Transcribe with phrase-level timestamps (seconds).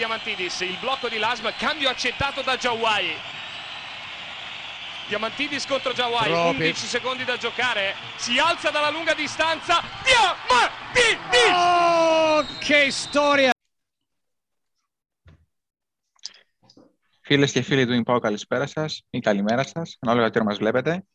[0.00, 3.15] Diamantidis, il blocco di Lasm, cambio accettato da Jawai.
[5.07, 6.63] Diamantidis contro Jawai, Troppi.
[6.63, 11.51] 11 secondi da giocare, si alza dalla lunga distanza, Diamantidis!
[11.53, 13.51] Oh, che storia!
[17.21, 21.05] Φίλε και φίλοι του Ιμπάου, καλησπέρα σα ή καλημέρα σα, ανάλογα τι ώρα μα βλέπετε.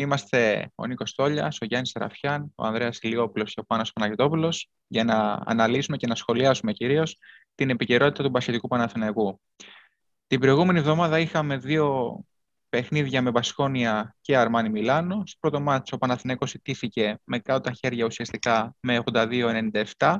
[0.00, 4.54] Είμαστε ο Νίκος Τόλια, ο Γιάννης Σεραφιάν, ο Ανδρέας Ηλιόπουλο και ο Πάνος Παναγιώτοπουλο
[4.86, 7.18] για να αναλύσουμε και να σχολιάσουμε κυρίως
[7.54, 9.40] την επικαιρότητα του Μπασχετικού Παναθηναϊκού.
[10.26, 12.18] Την προηγούμενη εβδομάδα είχαμε δύο
[12.68, 15.22] παιχνίδια με Μπασκόνια και Αρμάνι Μιλάνο.
[15.26, 20.16] Στο πρώτο μάτσο ο Παναθηναϊκός ιτήθηκε με κάτω τα χέρια ουσιαστικά με 82-97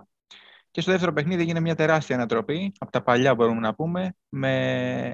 [0.71, 5.13] και στο δεύτερο παιχνίδι έγινε μια τεράστια ανατροπή, από τα παλιά μπορούμε να πούμε, με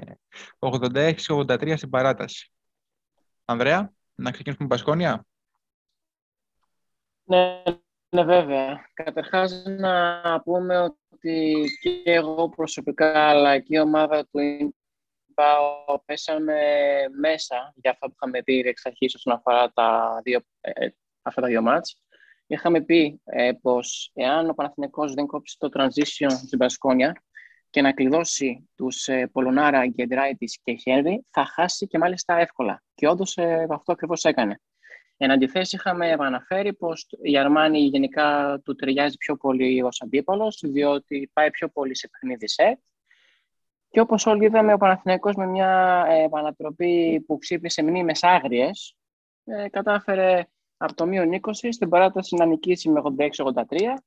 [0.59, 2.51] 86-83 στην παράταση.
[3.45, 5.25] Ανδρέα, να ξεκινήσουμε με Πασκόνια.
[7.23, 7.63] Ναι,
[8.09, 8.89] ναι, βέβαια.
[8.93, 16.61] Καταρχάς να πούμε ότι και εγώ προσωπικά αλλά και η ομάδα του Ιμπάου πέσαμε
[17.19, 20.87] μέσα για αυτά που είχαμε πει εξ αρχής όσον αφορά τα δύο, ε,
[21.21, 22.01] αυτά τα δύο μάτς.
[22.47, 27.23] Είχαμε πει ε, πως εάν ο Παναθηναϊκός δεν κόψει το transition στην Πασκόνια
[27.69, 32.83] και να κλειδώσει τους ε, Πολωνάρα, Γκεντράιτης και Χένρι, θα χάσει και μάλιστα εύκολα.
[32.95, 34.61] Και όντως ε, αυτό ακριβώς έκανε.
[35.17, 41.29] Εν αντιθέσει, είχαμε αναφέρει πως η Αρμάνη γενικά του ταιριάζει πιο πολύ ως αντίπαλος, διότι
[41.33, 42.77] πάει πιο πολύ σε παιχνίδι σετ.
[43.89, 48.95] Και όπως όλοι είδαμε, ο Παναθηναϊκός με μια ε, επανατροπή που ξύπνησε μνήμες άγριες,
[49.43, 54.03] ε, κατάφερε από το μείον 20 στην παράταση να νικήσει με 86-83,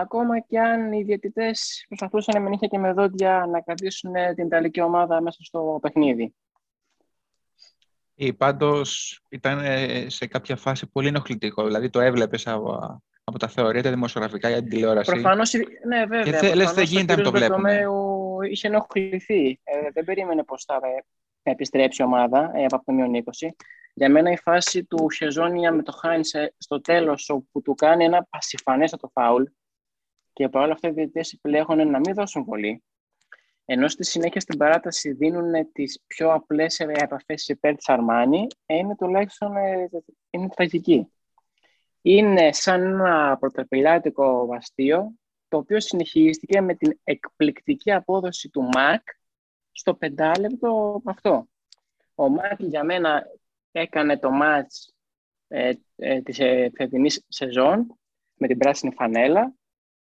[0.00, 4.80] ακόμα και αν οι διαιτητές προσπαθούσαν με νύχια και με δόντια να κρατήσουν την Ιταλική
[4.80, 6.34] ομάδα μέσα στο παιχνίδι.
[8.14, 13.48] Ή πάντως ήταν ε, σε κάποια φάση πολύ ενοχλητικό, δηλαδή το έβλεπες από, από τα
[13.48, 15.10] θεωρία, τα δημοσιογραφικά για την τηλεόραση.
[15.10, 15.52] Προφανώς,
[15.86, 16.22] ναι βέβαια.
[16.22, 17.72] Και θε, λες, δεν προφανώς ο γίνεται να το κύριος βλέπουμε.
[17.72, 19.60] Μπερτομέου είχε ενοχληθεί.
[19.64, 21.04] Ε, δεν περίμενε πως θα, ε,
[21.42, 23.48] θα επιστρέψει η ομάδα ε, από το μείον 20.
[23.94, 28.04] Για μένα η φάση του Χεζόνια με το Χάινς ε, στο τέλος όπου του κάνει
[28.04, 29.42] ένα πασιφανέστατο φάουλ
[30.38, 32.82] και παρόλα αυτά οι διαιτητές επιλέγουν να μην δώσουν πολύ.
[33.64, 38.96] Ενώ στη συνέχεια στην παράταση δίνουν τις πιο απλές επαφές υπέρ της Αρμάνη, ε, είναι
[38.96, 39.88] τουλάχιστον ε,
[40.30, 41.12] είναι τραγική.
[42.02, 45.12] Είναι σαν ένα πρωτοπηλάτικο βαστείο,
[45.48, 49.02] το οποίο συνεχίστηκε με την εκπληκτική απόδοση του ΜΑΚ
[49.72, 51.48] στο πεντάλεπτο αυτό.
[52.14, 53.24] Ο ΜΑΚ για μένα
[53.72, 54.94] έκανε το μάτς
[55.48, 57.98] ε, ε, της ε, φετινής σεζόν
[58.34, 59.57] με την πράσινη φανέλα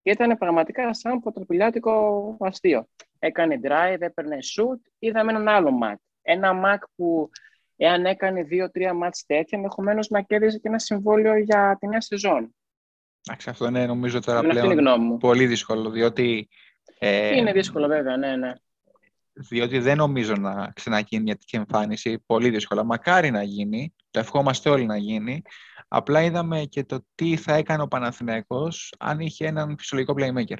[0.07, 2.87] και ήταν πραγματικά σαν πρωτοπηλάτικο αστείο.
[3.19, 5.99] Έκανε drive, έπαιρνε shoot, είδαμε έναν άλλο ΜΑΚ.
[6.21, 7.29] Ένα ΜΑΚ που
[7.75, 12.55] εάν έκανε δύο-τρία μάτς τέτοια, ενδεχομένως να κέρδιζε και ένα συμβόλαιο για τη νέα σεζόν.
[13.27, 15.17] Εντάξει, αυτό είναι νομίζω τώρα Εμένα αυτή είναι η πλέον γνώμη μου.
[15.17, 16.49] πολύ δύσκολο, διότι,
[16.99, 18.53] ε, Είναι δύσκολο βέβαια, ναι, ναι.
[19.37, 22.83] Διότι δεν νομίζω να ξαναγίνει μια τέτοια εμφάνιση, πολύ δύσκολα.
[22.83, 25.41] Μακάρι να γίνει, το ευχόμαστε όλοι να γίνει.
[25.87, 30.57] Απλά είδαμε και το τι θα έκανε ο Παναθηναϊκός αν είχε έναν φυσιολογικό playmaker.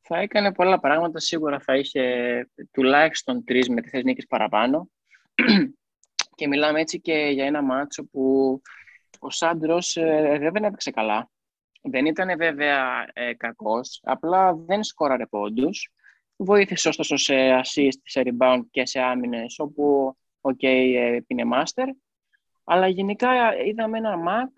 [0.00, 2.02] Θα έκανε πολλά πράγματα, σίγουρα θα είχε
[2.70, 4.90] τουλάχιστον τρεις με τις νίκες παραπάνω.
[6.36, 8.60] και μιλάμε έτσι και για ένα μάτσο που
[9.18, 11.30] ο Σάντρος ε, δεν έπαιξε καλά.
[11.82, 15.92] Δεν ήταν βέβαια ε, κακός, απλά δεν σκόραρε πόντους.
[16.36, 21.86] Βοήθησε ωστόσο σε assist, σε rebound και σε άμυνες, όπου οκ, okay, πίνε master.
[22.64, 24.50] Αλλά γενικά είδαμε ένα Μακ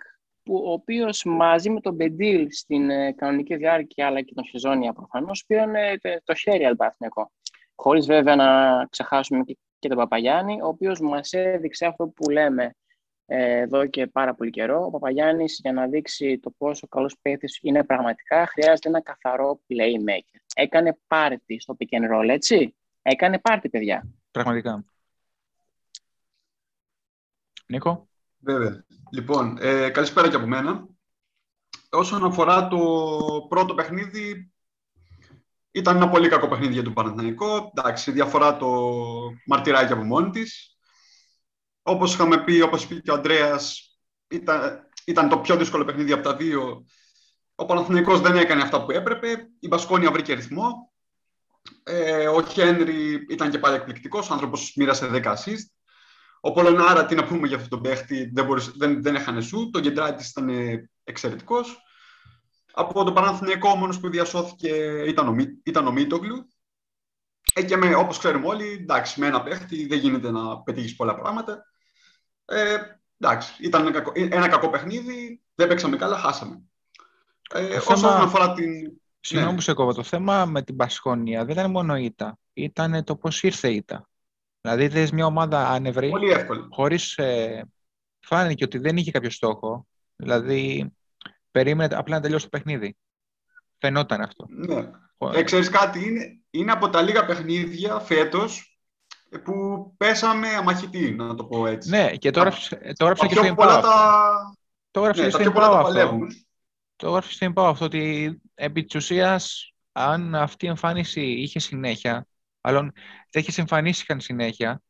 [0.42, 4.92] που, ο οποίος μαζί με τον Μπεντίλ στην ε, κανονική διάρκεια αλλά και τον Χεζόνια
[4.92, 7.32] προφανώς πήραν ε, τε- το χέρι αλπάθνικο.
[7.74, 12.64] Χωρίς βέβαια να ξεχάσουμε και, και τον Παπαγιάννη, ο οποίος μας έδειξε αυτό που λέμε
[12.64, 12.70] ε,
[13.26, 14.84] εδώ και πάρα πολύ καιρό.
[14.84, 20.40] Ο Παπαγιάννης για να δείξει το πόσο καλός παίκτης είναι πραγματικά χρειάζεται ένα καθαρό playmaker.
[20.54, 22.74] Έκανε πάρτι στο pick and roll, έτσι;
[23.08, 24.08] Έκανε πάρτι, παιδιά.
[24.30, 24.84] Πραγματικά.
[27.66, 28.84] Νίκο; Βέβαια.
[29.12, 30.88] Λοιπόν, ε, καλησπέρα και από μένα.
[31.90, 32.78] Όσον αφορά το
[33.48, 34.52] πρώτο παιχνίδι,
[35.70, 37.72] ήταν ένα πολύ κακό παιχνίδι για τον Παναθηναϊκό.
[37.74, 38.90] Εντάξει, η διαφορά το
[39.46, 40.75] μαρτυράει και από μόνη της.
[41.88, 43.96] Όπως είχαμε πει, όπως είπε και ο Ανδρέας,
[44.28, 46.84] ήταν, ήταν το πιο δύσκολο παιχνίδι από τα δύο.
[47.54, 49.48] Ο Παναθηναϊκός δεν έκανε αυτά που έπρεπε.
[49.60, 50.92] Η Μπασκόνια βρήκε ρυθμό.
[51.82, 54.30] Ε, ο Χένρι ήταν και πάλι εκπληκτικός.
[54.30, 55.66] Ο άνθρωπος μοίρασε 10 assist.
[56.40, 59.70] Ο Πολωνάρα, τι να πούμε για αυτόν τον παίχτη, δεν, μπορούσε, δεν, δεν έχανε σου.
[59.70, 60.50] Το Γκεντράτη ήταν
[61.04, 61.76] εξαιρετικός.
[62.72, 66.48] Από το Παναθηναϊκό, ο μόνος που διασώθηκε ήταν ο, Μι- ήταν ο Μίτογλου.
[67.54, 71.14] Ε, και με, όπως ξέρουμε όλοι, εντάξει, με ένα παίχτη δεν γίνεται να πετύχεις πολλά
[71.14, 71.64] πράγματα.
[72.46, 72.76] Ε,
[73.20, 76.60] εντάξει, ήταν ένα κακό, ένα κακό παιχνίδι, δεν παίξαμε καλά, χάσαμε.
[77.54, 79.00] Ε, Το όσον θέμα- αφορά την...
[79.20, 79.56] Συγγνώμη Ναι.
[79.58, 79.92] που σε κόβω.
[79.94, 82.38] Το θέμα με την Πασχόνια δεν ήταν μόνο ήττα.
[82.52, 84.08] Ήταν το πώς ήρθε η ήττα.
[84.60, 86.66] Δηλαδή, είδες μια ομάδα άνευρη, Πολύ εύκολα.
[86.70, 87.16] χωρίς...
[87.18, 87.66] Ε,
[88.20, 89.86] φάνηκε ότι δεν είχε κάποιο στόχο.
[90.16, 90.92] Δηλαδή,
[91.50, 92.96] περίμενε απλά να τελειώσει το παιχνίδι.
[93.78, 94.46] Φαινόταν αυτό.
[94.48, 94.90] Ναι.
[95.34, 98.75] Ε, ξέρεις κάτι, είναι, είναι από τα λίγα παιχνίδια φέτος ε,
[99.38, 101.88] που πέσαμε αμαχητοί, να το πω έτσι.
[101.88, 103.82] Ναι, και το Τα- έγραψε το έγραψε Τα και στο πιο πολλά Impact.
[103.82, 104.56] τα,
[104.90, 105.92] Το έγραψε ναι, και τα στο πιο πολλά Impact τα αυτό.
[105.92, 106.26] παλεύουμε.
[106.96, 112.26] Το έγραψε στο Impact αυτό ότι επί της ουσίας, αν αυτή η εμφάνιση είχε συνέχεια,
[112.60, 112.92] μάλλον
[113.30, 114.80] τέτοιες εμφανίσεις είχαν συνέχεια,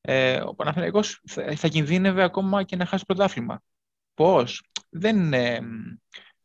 [0.00, 3.62] ε, ο Παναθηναϊκός θα, θα κινδύνευε ακόμα και να χάσει το πρωτάθλημα.
[4.14, 5.60] Πώς; Δεν, ε,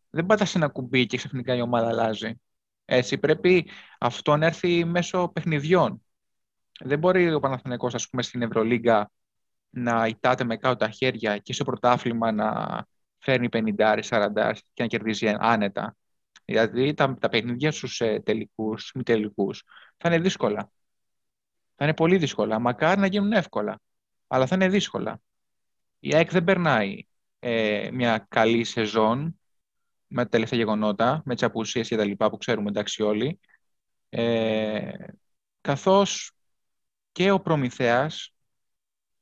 [0.10, 2.34] δεν πατάς ένα κουμπί και ξαφνικά η ομάδα αλλάζει.
[2.86, 3.69] Έτσι, πρέπει
[4.00, 6.02] αυτό να έρθει μέσω παιχνιδιών.
[6.83, 9.12] Δεν μπορεί ο Παναθηναϊκός, ας πούμε, στην Ευρωλίγκα
[9.69, 12.86] να ητάται με κάτω τα χέρια και στο πρωτάθλημα να
[13.19, 15.95] φέρνει 50, 40 και να κερδίζει άνετα.
[16.45, 19.63] Δηλαδή τα, τα παιχνίδια στους ε, τελικούς, μη τελικούς,
[19.98, 20.72] θα είναι δύσκολα.
[21.75, 22.60] Θα είναι πολύ δύσκολα.
[22.60, 23.80] Μακάρι να γίνουν εύκολα.
[24.27, 25.22] Αλλά θα είναι δύσκολα.
[26.00, 27.06] Η ΑΕΚ δεν περνάει
[27.39, 29.39] ε, μια καλή σεζόν
[30.07, 33.39] με τα τελευταία γεγονότα, με τις απουσίες και τα λοιπά που ξέρουμε εντάξει όλοι.
[34.10, 34.92] Ε,
[35.62, 36.31] καθώς
[37.12, 38.34] και ο Προμηθέας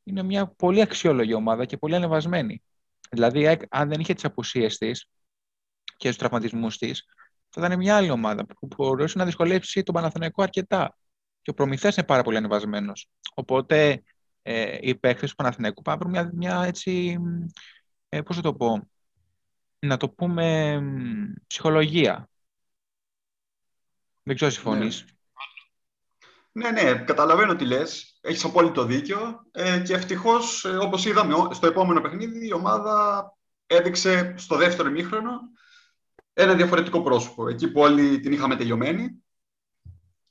[0.03, 2.63] είναι μια πολύ αξιόλογη ομάδα και πολύ ανεβασμένη.
[3.09, 5.07] Δηλαδή, η ΑΕΚ, αν δεν είχε τις απουσίες της
[5.97, 7.05] και τους τραυματισμούς της,
[7.49, 10.97] θα ήταν μια άλλη ομάδα που μπορούσε να δυσκολέψει τον Παναθηναϊκό αρκετά.
[11.41, 13.09] Και ο Προμηθέας είναι πάρα πολύ ανεβασμένος.
[13.33, 14.03] Οπότε,
[14.41, 17.45] ε, οι παίκτες του Παναθηναϊκού πάνε να βρουν μια, μια έτσι, μ,
[18.09, 18.89] ε, πώς θα το πω,
[19.79, 22.29] να το πούμε μ, ψυχολογία.
[24.23, 25.01] Δεν ξέρω, συμφωνείς.
[25.03, 25.11] Ναι,
[26.51, 28.17] ναι, καταλαβαίνω τι λες.
[28.21, 29.45] Έχεις απόλυτο δίκιο.
[29.51, 33.23] Ε, και ευτυχώς, ε, όπως είδαμε ο- στο επόμενο παιχνίδι, η ομάδα
[33.67, 35.39] έδειξε στο δεύτερο ημίχρονο
[36.33, 37.47] ένα διαφορετικό πρόσωπο.
[37.47, 39.23] Εκεί που όλοι την είχαμε τελειωμένη.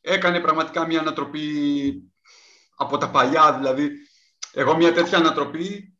[0.01, 2.03] Έκανε πραγματικά μια ανατροπή
[2.77, 3.55] από τα παλιά.
[3.57, 3.91] Δηλαδή,
[4.53, 5.99] εγώ μια τέτοια ανατροπή,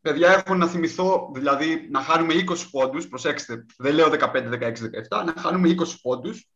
[0.00, 5.24] παιδιά, έχω να θυμηθώ, δηλαδή, να χάνουμε 20 πόντους, προσέξτε, δεν λέω 15, 16, 17,
[5.24, 6.48] να χάνουμε 20 πόντους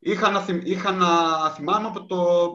[0.00, 1.08] είχα να, θυμ- είχα να
[1.50, 2.50] θυμάμαι από το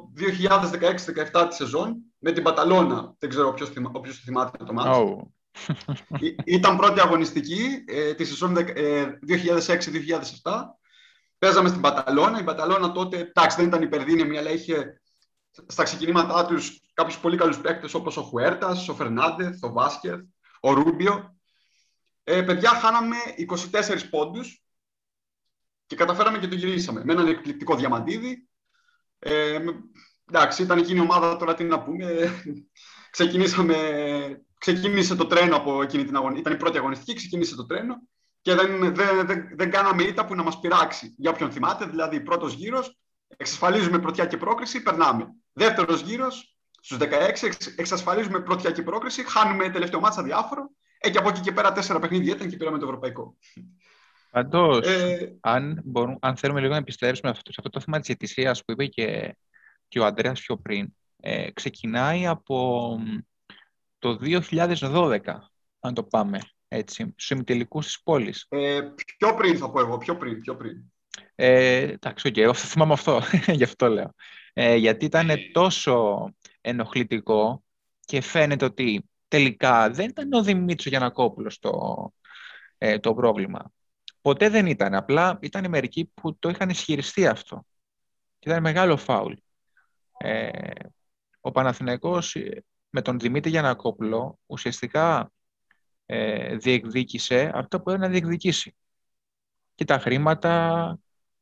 [1.33, 3.15] 2016-17 τη σεζόν με την Παταλώνα.
[3.19, 4.89] Δεν ξέρω ποιος, θυμα, όποιος το θυμάται το μάτι.
[4.93, 5.27] Oh.
[6.45, 10.51] Ήταν πρώτη αγωνιστική ε, τη σεζόν δεκ- ε, 2006-2007.
[11.37, 12.39] Παίζαμε στην Παταλώνα.
[12.39, 15.01] Η Παταλώνα τότε, εντάξει, δεν ήταν υπερδύναμη, αλλά είχε
[15.67, 20.19] στα ξεκινήματά τους κάποιους πολύ καλούς παίκτες όπως ο Χουέρτας, ο Φερνάντεθ, ο Βάσκεθ,
[20.59, 21.35] ο Ρούμπιο.
[22.23, 23.15] Ε, παιδιά, χάναμε
[23.71, 24.64] 24 πόντους
[25.85, 27.03] και καταφέραμε και το γυρίσαμε.
[27.05, 28.47] Με έναν εκπληκτικό διαμαντίδη.
[29.19, 29.75] Ε, με-
[30.31, 32.05] εντάξει, ήταν εκείνη η ομάδα, τώρα τι να πούμε.
[33.15, 33.75] Ξεκινήσαμε,
[34.59, 36.47] ξεκίνησε το τρένο από εκείνη την αγωνιστική.
[36.47, 37.95] Ήταν η πρώτη αγωνιστική, ξεκίνησε το τρένο
[38.41, 41.15] και δεν, δεν, δεν, δεν κάναμε ήττα που να μας πειράξει.
[41.17, 42.97] Για όποιον θυμάται, δηλαδή πρώτος γύρος,
[43.37, 45.27] εξασφαλίζουμε πρωτιά και πρόκριση, περνάμε.
[45.53, 51.17] Δεύτερος γύρος, στους 16, εξ- εξασφαλίζουμε πρωτιά και πρόκριση, χάνουμε τελευταίο μάτσα διάφορο ε, και
[51.17, 53.37] από εκεί και πέρα τέσσερα παιχνίδια ήταν και πήραμε το ευρωπαϊκό.
[54.35, 58.07] Πάντως, Ε, αν, μπορούμε, αν θέλουμε λίγο να επιστρέψουμε αυτό, σε αυτό το θέμα της
[58.07, 59.37] διαιτησίας που είπε και,
[59.87, 63.17] και ο Ανδρέας πιο πριν, ε, ξεκινάει από μ,
[63.99, 68.45] το 2012, αν το πάμε έτσι, στους ημιτελικούς της πόλης.
[68.49, 68.81] ε,
[69.17, 70.77] πιο πριν θα πω εγώ, πιο πριν, πιο πριν.
[71.35, 73.21] Ε, εντάξει, οκ, εγώ θα θυμάμαι αυτό,
[73.57, 74.13] γι' αυτό λέω.
[74.53, 76.29] Ε, γιατί ήταν τόσο
[76.61, 77.63] ενοχλητικό
[77.99, 82.13] και φαίνεται ότι τελικά δεν ήταν ο Δημήτρης Γιανακόπουλος το,
[82.77, 83.73] ε, το πρόβλημα.
[84.25, 84.93] Ποτέ δεν ήταν.
[84.93, 87.65] Απλά ήταν μερικοί που το είχαν ισχυριστεί αυτό.
[88.39, 89.33] Και ήταν μεγάλο φάουλ.
[90.17, 90.71] Ε,
[91.39, 95.31] ο Παναθηναϊκός ε, με τον Δημήτρη Γιανακόπουλο ουσιαστικά
[96.05, 98.75] ε, διεκδίκησε αυτό που έπρεπε να διεκδικήσει.
[99.75, 100.97] Και τα χρήματα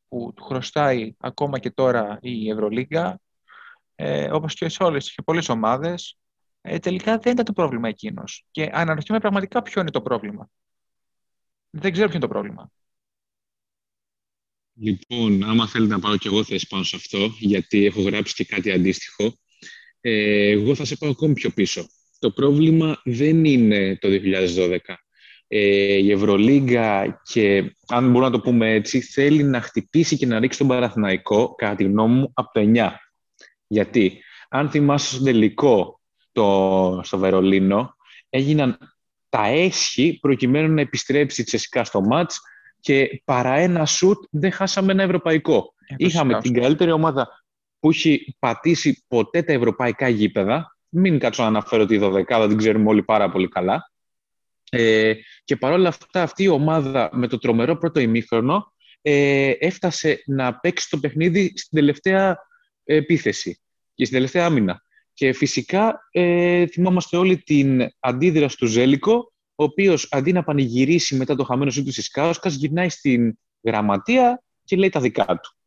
[0.07, 3.19] που του χρωστάει ακόμα και τώρα η Ευρωλίγκα,
[3.95, 6.17] ε, όπως και σε όλες και πολλές ομάδες,
[6.61, 8.45] ε, τελικά δεν ήταν το πρόβλημα εκείνος.
[8.51, 10.49] Και αναρωτιέμαι πραγματικά ποιο είναι το πρόβλημα.
[11.75, 12.71] Δεν ξέρω ποιο είναι το πρόβλημα.
[14.75, 18.45] Λοιπόν, άμα θέλετε να πάρω και εγώ θέση πάνω σε αυτό, γιατί έχω γράψει και
[18.45, 19.37] κάτι αντίστοιχο,
[20.01, 21.87] ε, εγώ θα σε πάω ακόμη πιο πίσω.
[22.19, 24.77] Το πρόβλημα δεν είναι το 2012.
[25.47, 30.39] Ε, η Ευρωλίγκα και, αν μπορούμε να το πούμε έτσι, θέλει να χτυπήσει και να
[30.39, 32.89] ρίξει τον Παναθηναϊκό, κατά τη γνώμη μου, από το 9.
[33.67, 36.01] Γιατί, αν θυμάσαι στον τελικό
[36.31, 37.95] το, στο Βερολίνο,
[38.29, 38.92] έγιναν
[39.33, 42.41] τα έσχη προκειμένου να επιστρέψει η Τσεσικά στο μάτς
[42.79, 45.73] και παρά ένα σουτ δεν χάσαμε ένα ευρωπαϊκό.
[45.87, 47.27] Ε, Είχαμε βασικά, την καλύτερη ομάδα
[47.79, 50.77] που έχει πατήσει ποτέ τα ευρωπαϊκά γήπεδα.
[50.89, 53.91] Μην κάτσω να αναφέρω τη δωδεκάδα, την ξέρουμε όλοι πάρα πολύ καλά.
[54.69, 55.13] Ε,
[55.43, 60.89] και παρόλα αυτά αυτή η ομάδα με το τρομερό πρώτο ημίχρονο ε, έφτασε να παίξει
[60.89, 62.37] το παιχνίδι στην τελευταία
[62.83, 63.59] επίθεση
[63.93, 64.83] και στην τελευταία άμυνα.
[65.13, 71.35] Και φυσικά ε, θυμάμαστε όλη την αντίδραση του Ζέλικο, ο οποίος αντί να πανηγυρίσει μετά
[71.35, 75.57] το χαμένο σου του Σισκάουσκας, γυρνάει στην γραμματεία και λέει τα δικά του.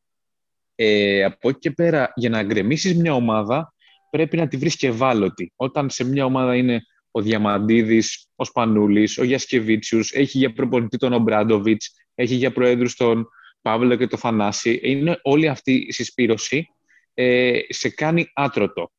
[0.74, 3.74] Ε, από εκεί και πέρα, για να γκρεμίσεις μια ομάδα,
[4.10, 5.52] πρέπει να τη βρεις και ευάλωτη.
[5.56, 11.12] Όταν σε μια ομάδα είναι ο Διαμαντίδης, ο Σπανούλης, ο Γιασκεβίτσιους, έχει για προπονητή τον
[11.12, 13.28] Ομπράντοβιτς, έχει για προέδρους τον
[13.62, 14.80] Παύλο και τον Θανάση.
[14.82, 16.68] Είναι όλη αυτή η συσπήρωση
[17.14, 18.90] ε, σε κάνει άτρωτο.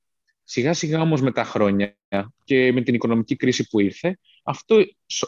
[0.50, 1.98] Σιγά σιγά όμως με τα χρόνια
[2.44, 4.76] και με την οικονομική κρίση που ήρθε, αυτό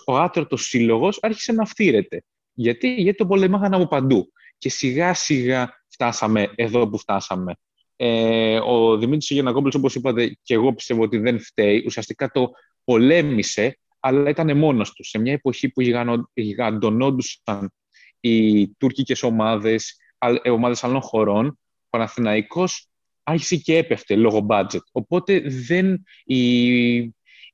[0.06, 2.24] ο άτρωτος σύλλογος άρχισε να φτύρεται.
[2.54, 4.32] Γιατί, Γιατί το πολεμάγαν από παντού.
[4.58, 7.54] Και σιγά σιγά φτάσαμε εδώ που φτάσαμε.
[7.96, 11.84] Ε, ο Δημήτρης Γιανακόπουλος, όπως είπατε, και εγώ πιστεύω ότι δεν φταίει.
[11.86, 12.50] Ουσιαστικά το
[12.84, 15.04] πολέμησε, αλλά ήταν μόνος του.
[15.04, 15.82] Σε μια εποχή που
[16.34, 17.74] γιγαντωνόντουσαν
[18.20, 19.98] οι τουρκικές ομάδες,
[20.44, 22.89] ε, ομάδες άλλων χωρών, ο Παναθηναϊκός
[23.30, 24.84] άρχισε και έπεφτε λόγω budget.
[24.92, 26.98] Οπότε δεν, η,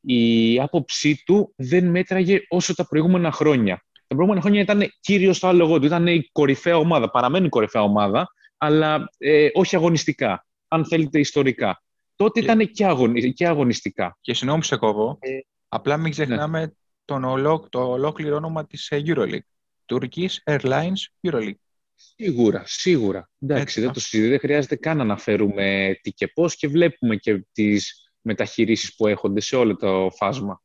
[0.01, 3.84] η άποψή του δεν μέτραγε όσο τα προηγούμενα χρόνια.
[4.08, 5.86] Τα προηγούμενα χρόνια ήταν κύριος στο άλογο του.
[5.86, 7.10] Ήταν η κορυφαία ομάδα.
[7.10, 8.27] Παραμένει η κορυφαία ομάδα,
[8.58, 10.46] αλλά ε, όχι αγωνιστικά.
[10.67, 11.84] Αν θέλετε, ιστορικά.
[12.15, 12.46] Τότε και...
[12.46, 13.34] ήταν και, αγωνι...
[13.34, 14.17] και αγωνιστικά.
[14.22, 15.17] Και συγγνώμη σε κόβω.
[15.20, 15.29] Ε...
[15.67, 16.72] Απλά μην ξεχνάμε ναι.
[17.05, 17.67] τον ολό...
[17.70, 19.48] το ολόκληρο όνομα της ε, Euroleague.
[19.86, 21.64] Turkish Airlines Euroleague.
[21.95, 23.29] Σίγουρα, σίγουρα.
[23.39, 28.11] Εντάξει, δεν, το δεν χρειάζεται καν να αναφέρουμε τι και πώς και βλέπουμε και τις
[28.21, 30.61] μεταχειρήσεις που έχονται σε όλο το φάσμα.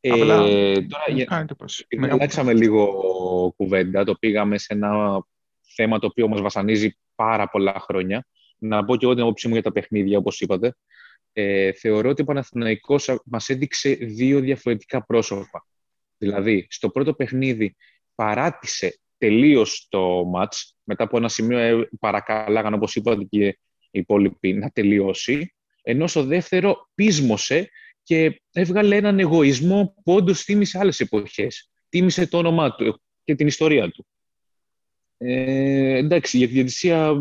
[0.00, 1.48] Απλά, ε, τώρα, για...
[2.10, 5.22] αλλάξαμε λίγο κουβέντα, το πήγαμε σε ένα
[5.74, 8.26] θέμα το οποίο μας βασανίζει πάρα πολλά χρόνια.
[8.58, 10.76] Να πω και εγώ την απόψη μου για τα παιχνίδια, όπως είπατε.
[11.32, 15.66] Ε, θεωρώ ότι ο Παναθηναϊκός μας έδειξε δύο διαφορετικά πρόσωπα.
[16.18, 17.76] Δηλαδή, στο πρώτο παιχνίδι
[18.14, 23.46] παράτησε τελείως το μάτς, μετά από ένα σημείο ε, παρακαλάγαν, όπως είπατε και
[23.90, 27.70] οι υπόλοιποι, να τελειώσει, ενώ στο δεύτερο πείσμωσε
[28.02, 31.70] και έβγαλε έναν εγωισμό που όντως θύμισε άλλες εποχές.
[31.88, 34.06] Τίμησε το όνομά του και την ιστορία του.
[35.18, 37.14] Ε, εντάξει, για τη διαιτησία,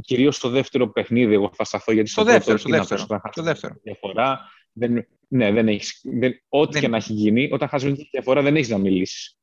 [0.00, 3.74] κυρίως στο δεύτερο παιχνίδι, εγώ θα σταθώ, γιατί στο, δεύτερο, στο δεύτερο, στο δεύτερο.
[3.82, 4.40] Διαφορά,
[4.72, 6.82] δεν, ναι, δεν έχεις, δεν, ό,τι δεν...
[6.82, 9.39] και να έχει γίνει, όταν χάσει τη διαφορά δεν έχεις να μιλήσεις.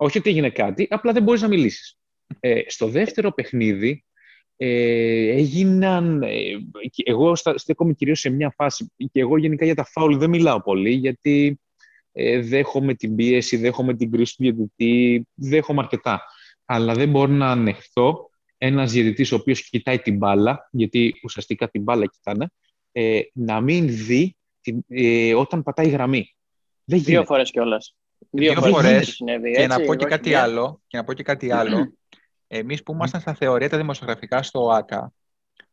[0.00, 1.98] Όχι ότι έγινε κάτι, απλά δεν μπορείς να μιλήσεις.
[2.40, 4.04] Ε, στο δεύτερο παιχνίδι
[4.56, 6.22] ε, έγιναν...
[6.22, 6.30] Ε,
[7.04, 10.90] εγώ στέκομαι κυρίως σε μια φάση και εγώ γενικά για τα φάουλ δεν μιλάω πολύ
[10.90, 11.60] γιατί
[12.12, 16.22] ε, δέχομαι την πίεση, δέχομαι την κρίση του διαιτητή, δέχομαι αρκετά.
[16.64, 21.82] Αλλά δεν μπορώ να ανεχθώ ένας διαιτητής ο οποίος κοιτάει την μπάλα, γιατί ουσιαστικά την
[21.82, 22.48] μπάλα κοιτάνε,
[22.92, 26.34] ε, να μην δει την, ε, όταν πατάει γραμμή.
[26.84, 27.96] Δεν Δύο φορές κιόλας.
[28.30, 29.22] Δύο, φορές.
[29.54, 30.82] Και να πω και κάτι άλλο.
[30.86, 31.92] Και να πω και κάτι άλλο.
[32.46, 35.12] Εμείς που ήμασταν στα θεωρία τα δημοσιογραφικά στο ΟΑΚΑ,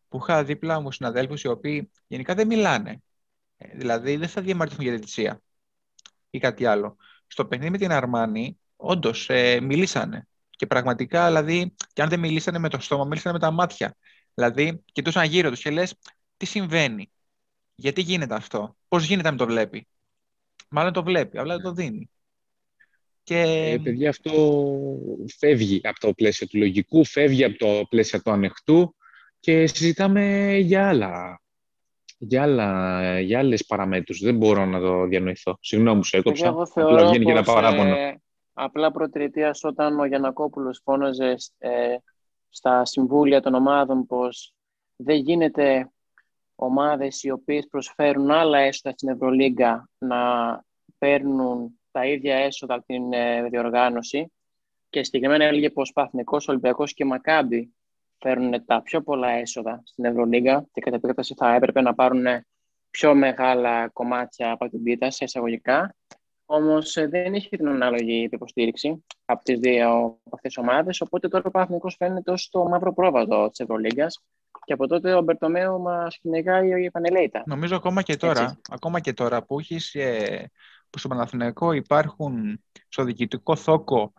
[0.09, 3.01] που είχα δίπλα μου συναδέλφους οι οποίοι γενικά δεν μιλάνε.
[3.57, 5.41] Ε, δηλαδή δεν θα διαμαρτυρηθούν για διαιτησία
[6.29, 6.95] ή κάτι άλλο.
[7.27, 10.27] Στο παιχνίδι με την Αρμάνη, όντως ε, μιλήσανε.
[10.49, 13.97] Και πραγματικά, δηλαδή, και αν δεν μιλήσανε με το στόμα, μίλησανε με τα μάτια.
[14.33, 15.95] Δηλαδή, κοιτούσαν γύρω τους και λες,
[16.37, 17.11] τι συμβαίνει,
[17.75, 19.87] γιατί γίνεται αυτό, πώς γίνεται να το βλέπει;
[20.69, 22.09] Μάλλον το βλέπει, αλλά δεν το δίνει.
[23.25, 23.41] Και...
[23.41, 24.31] Ε, παιδιά, αυτό
[25.37, 28.95] φεύγει από το πλαίσιο του λογικού, φεύγει από το πλαίσιο του ανοιχτού
[29.39, 31.41] και συζητάμε για άλλα.
[32.17, 34.19] Για, άλλα, για άλλες παραμέτρους.
[34.19, 35.57] Δεν μπορώ να το διανοηθώ.
[35.61, 36.47] Συγγνώμη, σου έκοψα.
[36.47, 37.95] Εγώ απλά βγαίνει και ένα παράπονο.
[37.95, 38.21] Ε,
[38.53, 41.95] απλά προτρετίας όταν ο Γιανακόπουλος φώναζε ε,
[42.49, 44.53] στα συμβούλια των ομάδων πως
[44.95, 45.89] δεν γίνεται
[46.55, 50.17] ομάδες οι οποίες προσφέρουν άλλα έσοδα στην Ευρωλίγκα να
[50.97, 54.31] παίρνουν τα ίδια έσοδα από την ε, διοργάνωση
[54.89, 57.73] και συγκεκριμένα έλεγε πως Παθηνικός, Ολυμπιακός και Μακάμπι
[58.17, 62.25] φέρουν τα πιο πολλά έσοδα στην Ευρωλίγα και κατά επέκταση θα έπρεπε να πάρουν
[62.89, 65.95] πιο μεγάλα κομμάτια από την πίτα σε εισαγωγικά.
[66.45, 71.01] Όμως ε, δεν είχε την ανάλογη υποστήριξη από τις δύο αυτές ομάδες.
[71.01, 74.07] Οπότε τώρα ο Παθηνικός φαίνεται ως το μαύρο πρόβατο της Ευρωλίγα.
[74.65, 77.43] Και από τότε ο Μπερτομέο μας κυνηγάει η Πανελέητα.
[77.45, 80.49] Νομίζω ακόμα και τώρα, ακόμα και τώρα που έχεις ε,
[80.95, 84.13] που στο Παναθηναϊκό υπάρχουν στο διοικητικό θόκο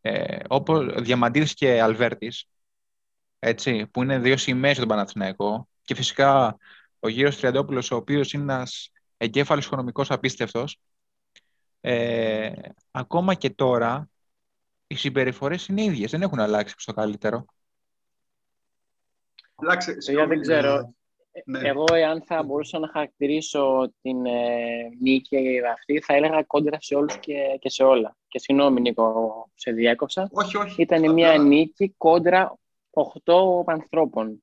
[0.00, 2.48] ε, όπως Διαμαντίδης και Αλβέρτης,
[3.38, 6.56] έτσι, που είναι δύο σημαίες στον Παναθηναϊκό και φυσικά
[6.98, 10.80] ο Γύρος Τριαντόπουλος, ο οποίος είναι ένας εγκέφαλος οικονομικός απίστευτος,
[11.80, 12.52] ε,
[12.90, 14.08] ακόμα και τώρα
[14.86, 17.44] οι συμπεριφορές είναι ίδιες, δεν έχουν αλλάξει στο καλύτερο.
[19.54, 19.94] Αλλάξει,
[20.28, 20.94] δεν ξέρω.
[21.44, 21.58] Ναι.
[21.68, 24.60] Εγώ, εάν θα μπορούσα να χαρακτηρίσω την ε,
[25.00, 28.16] νίκη αυτή, θα έλεγα κόντρα σε όλους και, και σε όλα.
[28.28, 30.28] Και συγγνώμη, Νίκο, σε διέκοψα.
[30.32, 30.82] Όχι, όχι.
[30.82, 32.58] Ήταν Απλά- μια νίκη κόντρα
[32.90, 34.42] 8 ανθρώπων.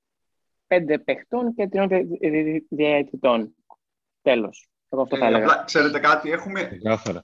[0.68, 3.56] 5 παιχτών και 3 δι- δι- διαιτητών.
[4.22, 4.68] Τέλος.
[4.90, 5.46] Εγώ αυτό θα Ε, έλεγα.
[5.46, 7.24] απλά, ξέρετε κάτι, έχουμε, Ξεκάθαρα.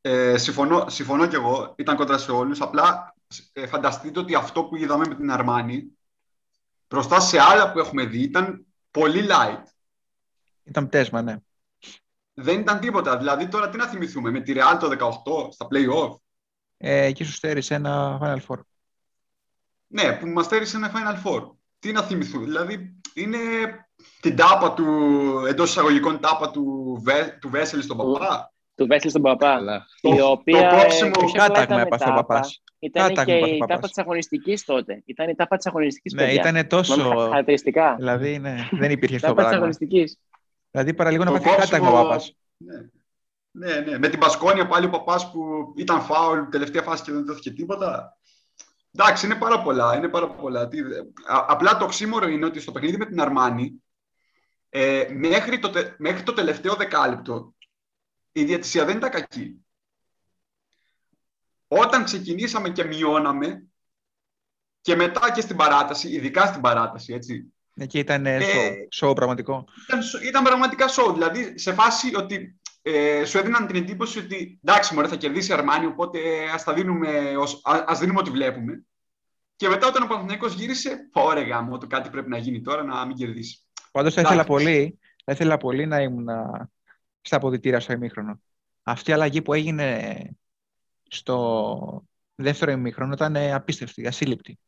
[0.00, 1.74] Ε, συμφωνώ, συμφωνώ κι εγώ.
[1.78, 2.60] Ήταν κοντά σε όλους.
[2.60, 3.14] Απλά
[3.52, 5.98] ε, φανταστείτε ότι αυτό που είδαμε με την Αρμάνη
[6.88, 8.66] μπροστά σε άλλα που έχουμε δει ήταν
[8.98, 9.62] πολύ light.
[10.64, 11.36] Ήταν πτέσμα, ναι.
[12.34, 13.16] Δεν ήταν τίποτα.
[13.16, 14.88] Δηλαδή τώρα τι να θυμηθούμε με τη Real το
[15.46, 16.16] 18 στα play-off.
[16.76, 18.60] Ε, εκεί σου στέρισε ένα Final Four.
[19.86, 21.50] Ναι, που μας στέρισε ένα Final Four.
[21.78, 22.44] Τι να θυμηθούμε.
[22.44, 23.38] Δηλαδή είναι
[24.20, 24.84] την τάπα του,
[25.48, 28.52] εντός εισαγωγικών τάπα του, Βε, του Βέσελη στον παπά.
[28.74, 29.54] Του Βέσλη στον Παπά.
[29.54, 32.62] Αλλά Η Το- οποία το πρόξιμο ε, όχι απλά Κάταγμα ήταν έπαθε ο τάπα, παπάς.
[32.80, 33.90] Ήταν Κάταγμα και έπαθε ο η τάπα παπάς.
[33.90, 35.02] της αγωνιστικής τότε.
[35.04, 36.34] Ήταν η τάπα της αγωνιστικής, Ναι, παιδιά.
[36.34, 37.08] ήταν Θυμάμαι τόσο.
[37.28, 37.94] Χαρακτηριστικά.
[37.98, 39.56] Δηλαδή, ναι, δεν υπήρχε αυτό το Τάπα της πράγμα.
[39.56, 40.18] αγωνιστικής.
[40.70, 42.36] Δηλαδή, παραλίγο να Το πάθει κάταγμα ο κόψιμο- παπάς.
[42.56, 42.88] Ναι.
[43.50, 43.98] ναι, ναι.
[43.98, 48.18] Με την Πασκόνια πάλι ο παπάς που ήταν φάουλ, τελευταία φάση και δεν δόθηκε τίποτα.
[48.92, 49.96] Εντάξει, είναι πάρα πολλά.
[49.96, 50.68] Είναι πάρα πολλά.
[50.68, 50.80] Τι-
[51.26, 53.82] α- απλά το ξύμορο είναι ότι στο παιχνίδι με την Αρμάνη,
[54.68, 57.54] ε, μέχρι, το, τε- μέχρι το τελευταίο δεκάλεπτο,
[58.32, 59.66] η διαιτησία δεν ήταν κακή.
[61.68, 63.62] Όταν ξεκινήσαμε και μειώναμε,
[64.80, 68.42] και μετά και στην παράταση, ειδικά στην παράταση, έτσι, Εκεί ήταν ε, Ε,
[68.90, 69.64] show, show πραγματικό.
[69.88, 71.12] ήταν, σο- ήταν πραγματικά show.
[71.12, 75.54] Δηλαδή, σε φάση ότι ε, σου έδιναν την εντύπωση ότι εντάξει, μωρέ, θα κερδίσει η
[75.54, 76.18] Αρμάνι, οπότε
[76.52, 78.82] ας, τα δίνουμε, ως, α- ας δίνουμε ό,τι βλέπουμε.
[79.56, 83.06] Και μετά όταν ο Παναθηναϊκός γύρισε, ωραία γάμο, το κάτι πρέπει να γίνει τώρα, να
[83.06, 83.58] μην κερδίσει.
[83.92, 84.52] Πάντως θα ήθελα εντάξει.
[84.64, 86.28] πολύ, θα ήθελα πολύ να ήμουν
[87.20, 88.40] στα αποδητήρια στο ημίχρονο.
[88.82, 90.18] Αυτή η αλλαγή που έγινε
[91.08, 94.58] στο δεύτερο ημίχρονο ήταν ε, απίστευτη, ασύλληπτη.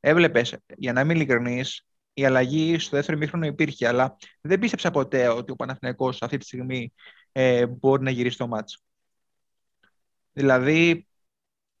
[0.00, 5.28] Έβλεπες, για να είμαι ειλικρινής, η αλλαγή στο δεύτερο ημίχρονο υπήρχε, αλλά δεν πίστεψα ποτέ
[5.28, 6.92] ότι ο Παναθηναϊκός αυτή τη στιγμή
[7.32, 8.82] ε, μπορεί να γυρίσει το μάτς.
[10.32, 11.06] Δηλαδή,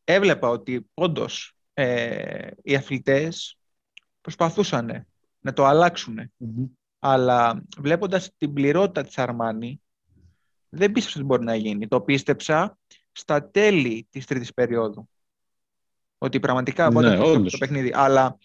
[0.04, 3.58] έβλεπα ότι όντως ε, οι αθλητές
[4.20, 5.06] προσπαθούσαν
[5.40, 6.32] να το αλλάξουν.
[6.98, 9.82] Αλλά βλέποντας την πληρότητα της Αρμάνη,
[10.68, 11.88] δεν πίστεψα ότι μπορεί να γίνει.
[11.88, 12.78] Το πίστεψα
[13.12, 15.08] στα τέλη της τρίτης περίοδου.
[16.18, 17.52] Ότι πραγματικά μπορεί Ναι, να το, όντως.
[17.52, 17.90] το παιχνίδι.
[17.94, 18.38] Αλλά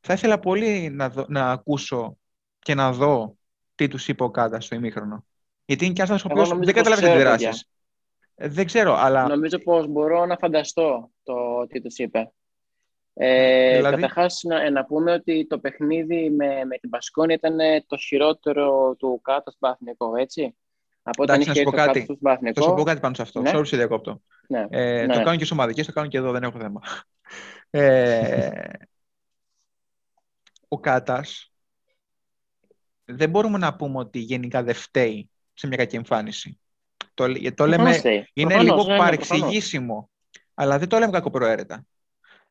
[0.00, 2.18] θα ήθελα πολύ να, δω- να ακούσω
[2.58, 3.36] και να δω
[3.74, 5.24] τι τους είπε ο Κάντα στο ημίχρονο.
[5.64, 7.68] Γιατί είναι και ένας ο Εγώ οποίος νομίζω δεν πως καταλαβαίνει τις ξέρω, δράσεις.
[8.34, 12.32] Ε, Δεν ξέρω, αλλά Νομίζω πως μπορώ να φανταστώ το τι τους είπε.
[13.14, 17.84] Ε, Δηλαδή; Καταρχάς, να, να πούμε ότι το παιχνίδι με, με την Πασκόνη ήταν ε,
[17.86, 20.56] το χειρότερο του κάτω στον Παθηνικό, έτσι.
[21.08, 22.00] Από όταν Εντάξει, να είχε σου πω έρθει ο κάτι.
[22.06, 22.84] κάτω στον θα σου πω Παθηνικό.
[22.84, 23.40] κάτι πάνω σε αυτό.
[23.40, 23.50] Ναι.
[23.54, 24.22] Sorry, σε διακόπτω.
[24.48, 25.12] Ναι, Ε, ναι.
[25.12, 26.80] Το κάνω και στους ομαδικές, το κάνω και εδώ, δεν έχω θέμα.
[27.70, 28.50] Ε,
[30.68, 31.52] ο Κάτας
[33.04, 36.58] δεν μπορούμε να πούμε ότι γενικά δεν φταίει σε μια κακή εμφάνιση.
[37.14, 38.30] Το, λέ- το λέμε, Προφανώς φταίει.
[38.32, 40.10] είναι Προφανώς, λίγο ναι, ναι, παρεξηγήσιμο,
[40.54, 41.86] αλλά δεν το λέμε κακοπροαίρετα.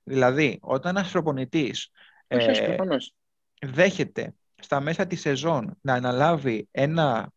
[0.04, 1.92] Δηλαδή, όταν ένας προπονητής
[2.28, 2.58] προφανώς.
[2.58, 3.14] Όχι, όχι, ε, προφανώς.
[3.62, 7.37] δέχεται στα μέσα της σεζόν να αναλάβει ένα ε,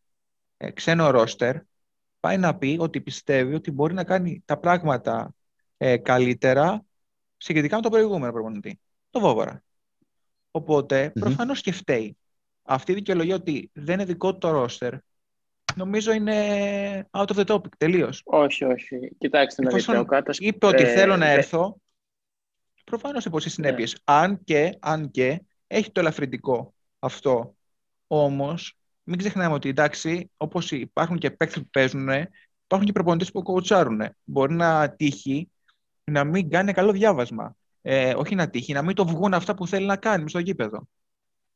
[0.74, 1.56] ξένο ρόστερ,
[2.20, 5.34] πάει να πει ότι πιστεύει ότι μπορεί να κάνει τα πράγματα
[5.76, 6.84] ε, καλύτερα
[7.36, 9.62] συγκριτικά με τον προηγούμενο προπονητή, το Βόβορα.
[10.50, 11.22] Οπότε, Μμμ.
[11.22, 12.16] προφανώς και φταίει.
[12.62, 14.94] Αυτή η δικαιολογία ότι δεν είναι δικό του το ρόστερ,
[15.74, 18.22] νομίζω είναι out of the topic, τελείως.
[18.24, 19.10] Όχι, όχι.
[19.18, 20.38] Κοιτάξτε να δείτε, Εφόσον ο Κάτας...
[20.38, 21.76] είπε ότι ε, θέλω να δε- έρθω,
[22.84, 23.54] προφανώς υποστεί Ναι.
[23.54, 24.00] συνέπειες.
[24.04, 27.54] Αν και, αν και έχει το ελαφρυντικό αυτό.
[28.06, 28.78] Όμως,
[29.10, 32.08] μην ξεχνάμε ότι εντάξει, όπως υπάρχουν και παίκτες που παίζουν,
[32.64, 34.00] υπάρχουν και προπονητές που κοουτσάρουν.
[34.24, 35.50] Μπορεί να τύχει
[36.04, 37.56] να μην κάνει καλό διάβασμα.
[37.82, 40.38] Ε, όχι να τύχει, να μην το βγουν αυτά που θέλει να κάνει μες στο
[40.38, 40.88] γήπεδο.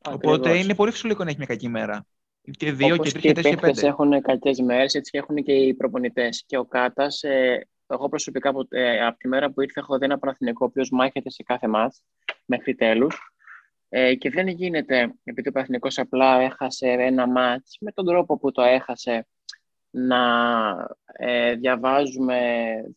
[0.04, 0.64] Οπότε Ακριβώς.
[0.64, 2.06] είναι πολύ φυσιολογικό να έχει μια κακή μέρα.
[2.50, 3.92] Και δύο, Όπως και τρεις, και και οι τέσσερις, και παίκτες πέντε.
[3.92, 6.44] έχουν κακές μέρες, έτσι και έχουν και οι προπονητές.
[6.46, 10.04] Και ο Κάτας, ε, εγώ προσωπικά από, ε, από τη μέρα που ήρθε έχω δει
[10.04, 12.02] ένα Παναθηναϊκό ο οποίος μάχεται σε κάθε μάτς
[12.44, 13.33] μέχρι τέλους.
[13.96, 18.52] Ε, και δεν γίνεται, επειδή ο Παναθηναϊκός απλά έχασε ένα μάτς με τον τρόπο που
[18.52, 19.26] το έχασε,
[19.90, 20.18] να
[21.12, 22.38] ε, διαβάζουμε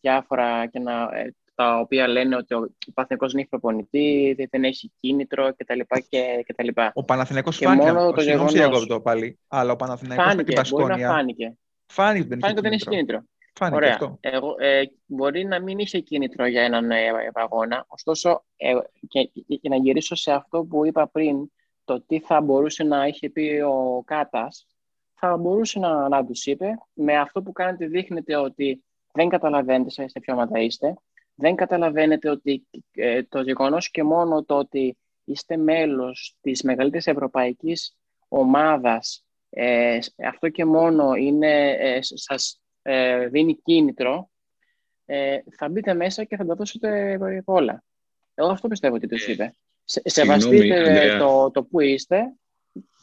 [0.00, 4.64] διάφορα και να, ε, τα οποία λένε ότι ο Παναθηναϊκός δεν έχει προπονητή, δεν- δεν
[4.64, 5.80] έχει κίνητρο κτλ.
[6.08, 6.90] Και, και τα λοιπά.
[6.94, 10.44] Ο Παναθηναϊκός Και φάνηκε, μόνο το συγγνώμη σε γεγονός- διακόπτω πάλι, αλλά ο Παναθηναϊκός με
[10.44, 11.56] την Φάνηκε, μπορεί να Πασκόνια φάνηκε.
[11.92, 13.22] φάνηκε ότι δεν Φάνηκε ότι δεν έχει κίνητρο.
[13.58, 13.76] Κίνητρο.
[13.76, 13.92] Φάνηκε Ωραία.
[13.92, 14.18] αυτό.
[14.20, 18.74] Εγώ, ε, μπορεί να μην είχε κίνητρο για έναν ε, αγώνα, ωστόσο, ε,
[19.08, 21.50] και, και να γυρίσω σε αυτό που είπα πριν,
[21.84, 24.66] το τι θα μπορούσε να είχε πει ο Κάτας,
[25.14, 30.08] θα μπορούσε να, να τους είπε, με αυτό που κάνετε δείχνετε ότι δεν καταλαβαίνετε σε,
[30.08, 30.94] σε ποιο ομάδα είστε,
[31.34, 37.96] δεν καταλαβαίνετε ότι ε, το γεγονός και μόνο το ότι είστε μέλος της μεγαλύτερης ευρωπαϊκής
[38.28, 42.60] ομάδας, ε, αυτό και μόνο είναι, ε, σας
[42.90, 44.30] ε, δίνει κίνητρο,
[45.06, 47.82] ε, θα μπείτε μέσα και θα τα δώσετε όλα.
[48.34, 49.54] Εγώ αυτό πιστεύω ότι τους Ε, είπε.
[49.84, 51.18] Σε, συγγνώμη, σεβαστείτε Ανδρέα.
[51.18, 52.22] το, το που είστε.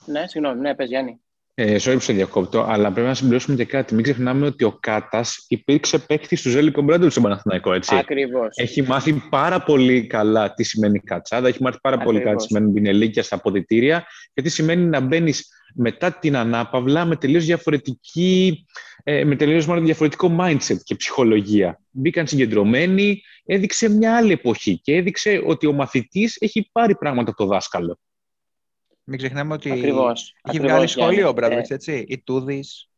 [0.05, 1.19] Ναι, συγγνώμη, ναι, πες Γιάννη.
[1.57, 3.93] Ε, sorry που σε διακόπτω, αλλά πρέπει να συμπληρώσουμε και κάτι.
[3.93, 7.95] Μην ξεχνάμε ότι ο Κάτας υπήρξε παίκτης του Ζέλικο Μπράντοβιτ στον Παναθηναϊκό, έτσι.
[7.95, 8.57] Ακριβώς.
[8.57, 12.43] Έχει μάθει πάρα πολύ καλά τι σημαίνει κατσάδα, έχει μάθει πάρα πολύ καλά τι Ακριβώς.
[12.45, 18.65] σημαίνει πινελίκια στα αποδητήρια και τι σημαίνει να μπαίνεις μετά την ανάπαυλα με τελείως διαφορετική,
[19.07, 21.81] ε, με τελείως μάλλον διαφορετικό mindset και ψυχολογία.
[21.91, 27.37] Μπήκαν συγκεντρωμένοι, έδειξε μια άλλη εποχή και έδειξε ότι ο μαθητής έχει πάρει πράγματα από
[27.39, 27.99] το δάσκαλο.
[29.03, 30.21] Μην ξεχνάμε ότι Ακριβώς.
[30.21, 30.87] έχει Ακριβώς, βγάλει Γιάννη.
[31.11, 32.05] σχολείο ο Ε, Μπράντοβιτς, έτσι.
[32.07, 32.89] Η Τούδης,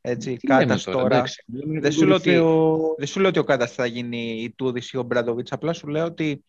[0.00, 1.06] έτσι, Τι λέμε Κάτας τώρα.
[1.06, 3.72] εντάξει, μιλάμε για Δεν τον σου λέω ότι- κορυφαίο- Δεν σου λέω ότι ο Κάτας
[3.72, 6.44] θα γίνει η Τούδης ή ο Μπράντοβιτς, απλά σου λέω ότι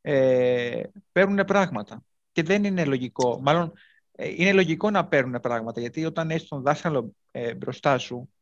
[0.00, 0.82] ε,
[1.12, 2.02] παίρνουν πράγματα.
[2.32, 3.72] Και δεν είναι λογικό, μάλλον
[4.12, 8.32] ε, είναι λογικό να παίρνουν πράγματα, γιατί όταν έχει τον δάσκαλο ε, μπροστά σου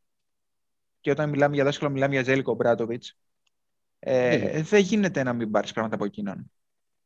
[1.01, 3.17] και όταν μιλάμε για δάσκαλο μιλάμε για Ζέλικο Μπράντοβιτς,
[3.99, 4.63] ε, Ναι.
[4.63, 6.51] δεν γίνεται να μην πάρεις πράγματα από εκείνον.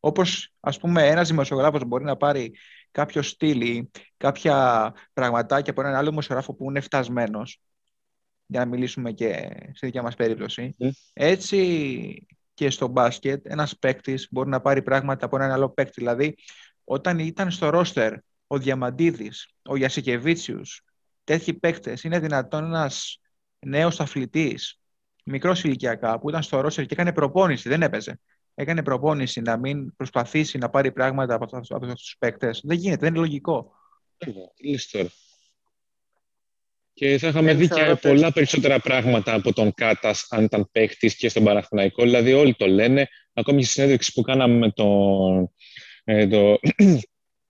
[0.01, 2.55] Όπως ας πούμε ένας δημοσιογράφος μπορεί να πάρει
[2.91, 7.61] κάποιο στυλ ή κάποια πραγματάκια από έναν άλλο δημοσιογράφο που είναι φτασμένος,
[8.47, 10.89] για να μιλήσουμε και στη δικιά μας περίπτωση, Μμ.
[11.13, 15.93] έτσι και στο μπάσκετ ένας παίκτης μπορεί να πάρει πράγματα από έναν άλλο παίκτη.
[15.97, 16.35] Δηλαδή,
[16.85, 18.15] όταν ήταν στο ρόστερ
[18.47, 20.83] ο Διαμαντίδης, ο Γιασικεβίτσιους,
[21.25, 23.19] τέτοιοι παίκτες, είναι δυνατόν ένας
[23.59, 24.81] νέος αθλητής,
[25.25, 28.21] μικρός ηλικιακά, που ήταν στο ρόστερ και έκανε προπόνηση, δεν έπαιζε.
[28.55, 32.61] Έκανε προπόνηση να μην προσπαθήσει να πάρει πράγματα από αυτούς από τους παίκτες.
[32.65, 33.73] Δεν γίνεται, δεν είναι λογικό.
[34.17, 34.33] Τι
[34.71, 35.09] λες τώρα.
[36.93, 40.45] Και θα είχαμε Δεν δει θεωρώ και ότι- πολλά περισσότερα πράγματα από τον Κάτας αν
[40.45, 42.03] ήταν παίχτη και στον Παναθηναϊκό.
[42.03, 43.09] Δηλαδή, όλοι το λένε.
[43.33, 45.53] Ακόμη και στη συνέντευξη που κάναμε με τον,
[46.05, 46.59] ε, το,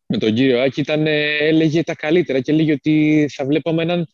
[0.06, 4.06] με τον κύριο Άκη, ήταν, ε, έλεγε τα καλύτερα και έλεγε ότι θα βλέπαμε έναν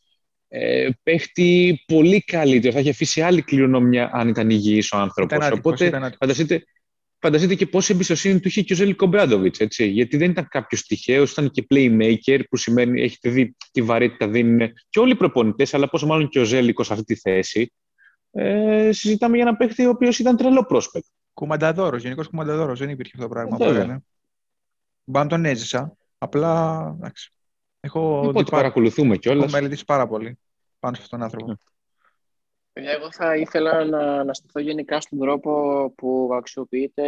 [0.48, 2.72] ε, παίχτη πολύ καλύτερο.
[2.72, 5.36] Θα είχε αφήσει άλλη κληρονομιά αν ήταν υγιής ο άνθρωπος.
[5.36, 6.18] Ήταν άτυχος, Οπότε, ήταν άτυχος.
[6.18, 6.64] φανταστείτε,
[7.18, 9.78] φανταστείτε και πόση εμπιστοσύνη του είχε και ο Ζέλικο Μπράντοβιτς.
[9.78, 14.72] Γιατί δεν ήταν κάποιος τυχαίος, ήταν και playmaker, που σημαίνει έχετε δει τι βαρύτητα δίνουν
[14.88, 17.72] και όλοι οι προπονητές, αλλά πόσο μάλλον και ο Ζέλικος σε αυτή τη θέση.
[18.32, 21.06] Ε, συζητάμε για ένα παίχτη ο οποίος ήταν τρελό πρόσπεκτ.
[21.34, 22.78] Κουμανταδόρος, γενικός κουμανταδόρος.
[22.78, 23.56] Δεν υπήρχε αυτό το πράγμα.
[23.56, 24.02] Βέβαια.
[25.10, 25.28] Που λένε.
[25.28, 25.96] Μπαν τον έζησα.
[26.18, 27.32] Απλά, εντάξει.
[27.80, 29.42] Έχω, Οπότε δει το πάρα, παρακολουθούμε κιόλας.
[29.44, 30.38] έχω μελετήσει πάρα πολύ
[30.78, 31.58] πάνω σε αυτόν τον άνθρωπο.
[32.72, 37.04] Παιδιά, Εγώ θα ήθελα να, να σταθώ γενικά στον τρόπο που αξιοποιείται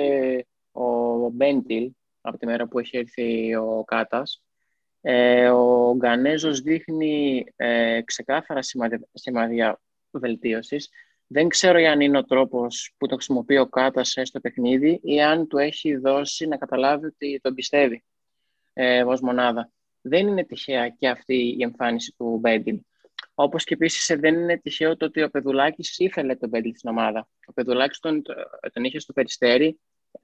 [0.72, 4.42] ο Μπέντιλ από τη μέρα που έχει έρθει ο Κάτας.
[5.00, 10.90] Ε, ο Γκανέζος δείχνει ε, ξεκάθαρα σημαδια, σημαδιά βελτίωσης.
[11.32, 15.46] Δεν ξέρω αν είναι ο τρόπος που το χρησιμοποιεί ο Κάτας στο παιχνίδι ή αν
[15.48, 18.04] του έχει δώσει να καταλάβει ότι τον πιστεύει
[18.72, 19.70] ε, ως μονάδα.
[20.00, 22.80] Δεν είναι τυχαία και αυτή η εμφάνιση του Μπέντιλ.
[23.34, 27.28] Όπως και επίσης δεν είναι τυχαίο το ότι ο Πεδουλάκης ήθελε τον Μπέντιλ στην ομάδα.
[27.46, 28.22] Ο Πεδουλάκης τον,
[28.72, 29.80] τον είχε στο περιστέρι,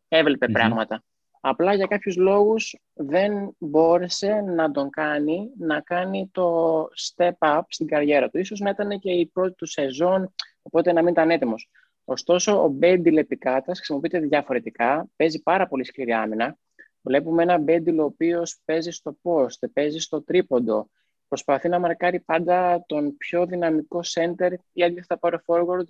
[0.09, 0.53] έβλεπε Μμμ.
[0.55, 1.05] πράγματα.
[1.41, 7.87] Απλά για κάποιους λόγους δεν μπόρεσε να τον κάνει να κάνει το step up στην
[7.87, 8.39] καριέρα του.
[8.39, 10.35] Ίσως να ήταν και η πρώτη του σεζόν,
[10.71, 11.71] οπότε να μην ήταν έτοιμος.
[12.05, 16.59] Ωστόσο, ο Μπέντιλ επικάτας χρησιμοποιείται διαφορετικά, παίζει πάρα πολύ σκληρή άμυνα.
[17.01, 20.91] Βλέπουμε ένα Μπέντιλ ο οποίος παίζει στο post, παίζει στο τρίποντο,
[21.29, 25.85] προσπαθεί να μαρκάρει πάντα τον πιο δυναμικό center ή αντίθετα power forward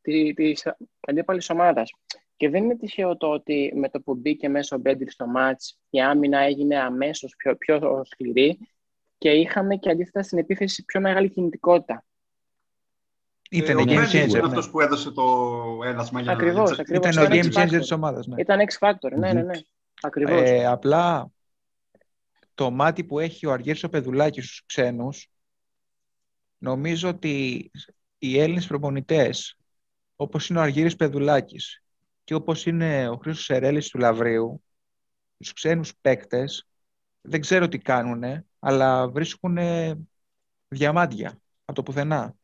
[0.00, 0.66] τη- της
[1.00, 1.90] αντίπαλης ομάδας.
[2.36, 5.78] Και δεν είναι τυχαίο το ότι με το που μπήκε μέσα ο Μπέντιλ στο μάτς
[5.90, 8.58] η άμυνα έγινε αμέσως πιο, πιο σκληρή
[9.18, 12.04] και είχαμε και αντίθετα στην επίθεση πιο μεγάλη κινητικότητα.
[13.52, 14.28] Ήταν Ε, ο ο game Μπέντιλ changer.
[14.28, 14.46] είναι ναι.
[14.46, 15.22] αυτός που έδωσε το
[15.84, 17.14] ένασμα για Ακριβώς, για- ακριβώς.
[17.14, 17.80] Ήταν ο Ήταν game X changer factor.
[17.80, 18.26] της ομάδας.
[18.26, 18.40] Ναι.
[18.40, 19.58] Ήταν X Factor, ναι, ναι, ναι.
[20.00, 20.40] Ακριβώς.
[20.40, 21.30] Ε, απλά
[22.54, 25.28] το μάτι που έχει ο Αργύρης ο Πεδουλάκης στους ξένους
[26.58, 27.70] νομίζω ότι
[28.18, 29.56] οι Έλληνες προπονητές
[30.16, 31.82] όπως είναι ο Αργύρης Πεδουλάκης
[32.24, 34.62] και όπως είναι ο Χρήστος Σερέλης του Λαβρίου
[35.38, 36.68] τους ξένους παίκτες
[37.20, 39.58] δεν ξέρω τι κάνουνε αλλά βρίσκουν
[40.68, 42.34] διαμάντια από το πουθενά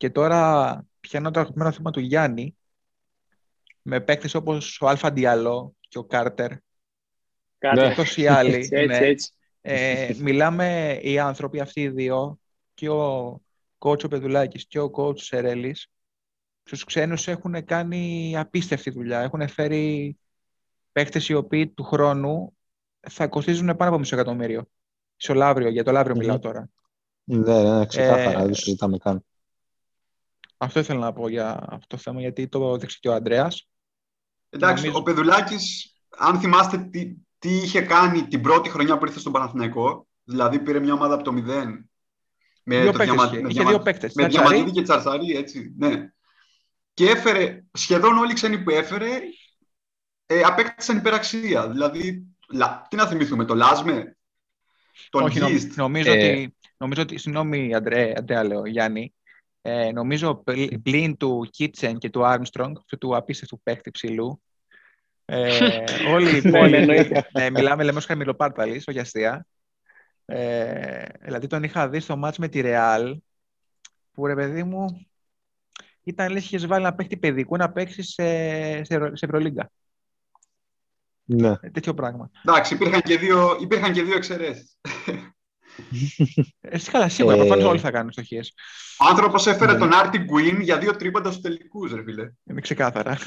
[0.00, 2.56] και τώρα πιάνω το αγαπημένο θέμα του Γιάννη
[3.82, 6.50] με παίκτες όπως ο Αλφα Διαλό και ο Κάρτερ
[7.58, 7.86] Κάτι Ναι.
[7.86, 8.54] αυτός ή άλλοι.
[8.54, 9.06] έτσι, έτσι, ναι.
[9.06, 9.32] έτσι.
[9.60, 12.38] Ε, μιλάμε οι άνθρωποι αυτοί οι δύο
[12.74, 13.32] και ο
[13.78, 15.90] coach ο Πεδουλάκης και ο coach Σερέλης
[16.62, 19.20] στους ξένους έχουν κάνει απίστευτη δουλειά.
[19.20, 20.16] Έχουν φέρει
[20.92, 22.56] παίκτες οι οποίοι του χρόνου
[23.00, 24.68] θα κοστίζουν πάνω από μισό εκατομμύριο.
[25.16, 26.20] Στο Λαύριο, για το Λαύριο Μμμ.
[26.20, 26.68] μιλάω τώρα.
[27.24, 29.24] Ναι, ναι, ξεκάθαρα, δεν δεν το συζητάμε καν.
[30.62, 33.68] Αυτό ήθελα να πω για αυτό το θέμα, γιατί το έδειξε και ο Ανδρέας.
[34.50, 39.18] Εντάξει, Νομίζω- ο Πεδουλάκης, αν θυμάστε τι, τι είχε κάνει την πρώτη χρονιά που ήρθε
[39.18, 40.06] στον Παναθηναϊκό.
[40.24, 41.88] Δηλαδή πήρε μια ομάδα από το 0.
[42.64, 43.40] Με Δύο το παίκτες διαμα- είχε.
[43.42, 44.12] με Είχε διαμα- δύο παίκτες.
[44.14, 44.48] Με Τσαρτσαρί.
[44.54, 45.74] Διαμαντίδη και Τσαρτσαρί, έτσι.
[45.78, 46.10] Ναι.
[46.94, 49.18] Και έφερε σχεδόν όλοι οι ξένοι που έφερε
[50.26, 51.68] ε, απέκτησαν υπεραξία.
[51.70, 54.16] Δηλαδή, λα- τι να θυμηθούμε, το Λάσμε,
[55.10, 55.76] τον Όχι, νομ- Γκίστ.
[55.76, 59.14] νομίζω, Ε, ότι, νομίζω ότι, συγγνώμη Αντρέ, Αντρέα λέω, Γιάννη,
[59.62, 64.42] ε, νομίζω πλ- πλην του Κίτσεν και του Άρμστρονγκ, αυτού του απίστευτου παίχτη ψηλού,
[65.24, 67.28] ε, όλοι οι Ναι, ναι, υπόλοιποι, εννοείται.
[67.32, 69.46] ναι, μιλάμε λέμε ως χαμηλοπάρταλης, όχι αστεία,
[70.24, 73.20] ε, δηλαδή τον είχα δει στο μάτς με τη Ρεάλ,
[74.12, 75.06] που ρε παιδί μου,
[76.02, 78.22] ήταν λες είχες βάλει ένα παίχτη παιδικού να παίξει σε,
[78.84, 79.70] σε, Ευρω- σε Ευρωλίγκα.
[81.24, 81.52] Ναι.
[81.60, 82.30] Ε, τέτοιο πράγμα.
[82.46, 84.76] Εντάξει, υπήρχαν και δύο, υπήρχαν και δύο εξαιρέσεις.
[86.60, 88.54] Εσύ καλά, σίγουρα, Ε, προφανώς όλοι θα κάνουν στοχίες.
[88.98, 89.78] Ο άνθρωπος έφερε Ναι.
[89.78, 92.30] τον Άρτι Γκουίν για δύο τρίποντα στους τελικούς, ρε φίλε.
[92.44, 93.18] Είναι ξεκάθαρα.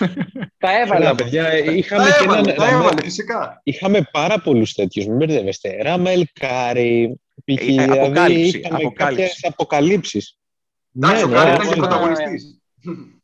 [0.57, 0.87] Τα έβαλε.
[0.89, 1.21] Καλά, όμως.
[1.23, 2.55] παιδιά, είχαμε Τα και έβαλε, έναν.
[2.55, 3.59] τα Ραμέλ- έβαλε, φυσικά.
[3.63, 5.81] Είχαμε πάρα πολλούς τέτοιους, μην μπερδεύεστε.
[5.81, 7.61] Ραμέλ Κάρι, π.χ.
[7.61, 9.23] Ε, δηλαδή αποκάλυψη, είχαμε αποκάλυψη.
[9.25, 10.37] κάποιες αποκαλύψεις.
[10.95, 11.87] Εντάξει, ο ναι, Κάρι ναι, ήταν και ναι.
[11.87, 12.61] πρωταγωνιστής.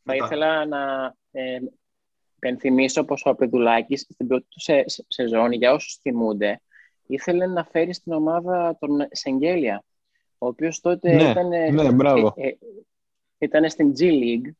[0.04, 0.24] Θα Μετά.
[0.24, 1.58] ήθελα να ε,
[2.38, 6.60] υπενθυμίσω πως ο Πεδουλάκης στην πρώτη του σε, σε- σεζόν, για όσους θυμούνται,
[7.10, 9.84] ήθελε να φέρει στην ομάδα τον Σενγκέλια,
[10.38, 12.34] ο οποίος τότε Ναι, ήταν, ναι, μπράβο.
[12.36, 12.56] ε, ε,
[13.38, 14.50] ήταν στην G League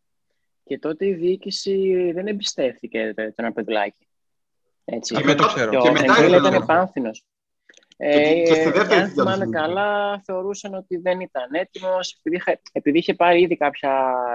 [0.65, 4.07] και τότε η διοίκηση δεν εμπιστεύτηκε τε- τον Πεδουλάκη.
[4.85, 5.15] Έτσι.
[5.15, 5.71] Και Αυτό το μετά- ξέρω.
[5.71, 7.25] Και ο και μετά Σενγκέλια ήθελε ήταν να- επάνθυνος.
[7.97, 9.61] Και- και στη Ε, δεύτερη και αν θητεία του θυμάμαι Σενγκέλια.
[9.61, 13.91] καλά, θεωρούσαν ότι δεν ήταν έτοιμος, επειδή, είχε- επειδή είχε πάρει ήδη κάποια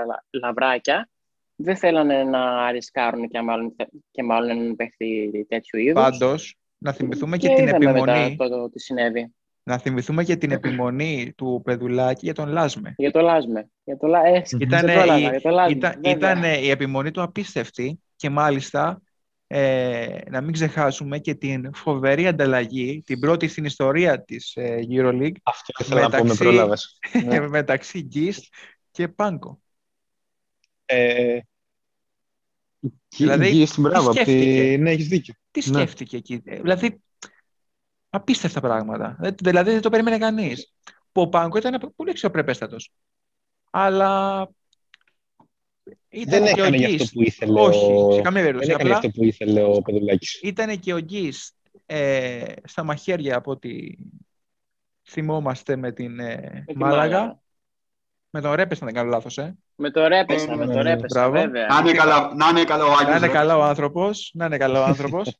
[0.07, 1.09] λα- λαβράκια,
[1.55, 3.75] δεν θέλανε να ρισκάρουν και μάλλον,
[4.11, 5.93] και μάλλον έναν παίχτη τέτοιου είδους.
[6.01, 9.33] Πάντως, να θυμηθούμε και, και την είδαμε μετά επιμονή, το, το, τι συνέβη.
[9.63, 12.93] να θυμηθούμε και την επιμονή του Πεδουλάκη για τον Λάσμε.
[12.97, 13.69] Για το Λάσμε.
[13.83, 16.11] Για το, Λα- ε, Ήταν, δεν πρόλαβα, η, για το Λάσμε, ήταν, βέβαια.
[16.11, 19.01] ήταν η επιμονή του απίστευτη και μάλιστα
[19.47, 25.35] ε, να μην ξεχάσουμε και την φοβερή ανταλλαγή, την πρώτη στην ιστορία της ε, EuroLeague
[25.43, 26.99] Αυτό ήθελα να πω, με μεταξύ- πρόλαβες.
[27.25, 27.47] Ναι.
[27.47, 28.43] μεταξύ Γκίστ
[28.91, 29.59] και Πάνκο.
[30.85, 31.39] Ε,
[33.17, 35.33] Δηλαδή, Γκίστ, μπράβο, τι απ' τη- σκέφτηκε; ναι, έχεις δίκιο.
[35.51, 35.77] Τι Ναι.
[35.77, 37.01] σκέφτηκε εκεί; ε, Δηλαδή,
[38.09, 39.17] απίστευτα πράγματα.
[39.21, 40.73] Ε, Δηλαδή, δεν το περίμενε κανείς.
[41.11, 42.91] Που ο Πάνκο ήταν πολύ αξιοπρεπέστατος.
[43.71, 44.49] Αλλά
[46.09, 47.13] ήταν Δεν και ο έκανε για αυτό Γκίστ.
[47.13, 48.11] που ήθελε Όχι, ο...
[48.13, 48.67] σε καμία περίπτωση.
[48.71, 50.39] Δεν έκανε Απλά αυτό που ήθελε ο Πεδουλάκης.
[50.43, 53.95] ήταν και ο Γκίστ ε, στα μαχαίρια από ό,τι
[55.03, 57.39] θυμόμαστε με την ε, Με τη Μάλαγα.
[58.35, 59.55] Με τον Ρέπες, αν δεν κάνω λάθος, ε.
[59.75, 61.31] Με το ρέπεσα, Ε, με ναι, το ναι, ρέπεσα, μπράβο.
[61.45, 61.67] βέβαια.
[61.67, 63.09] Να είναι καλά, να είναι καλά ο Άγιος.
[63.09, 63.31] Να είναι ρε.
[63.31, 64.31] καλά ο άνθρωπος.
[64.33, 65.35] Να είναι καλά ο άνθρωπος.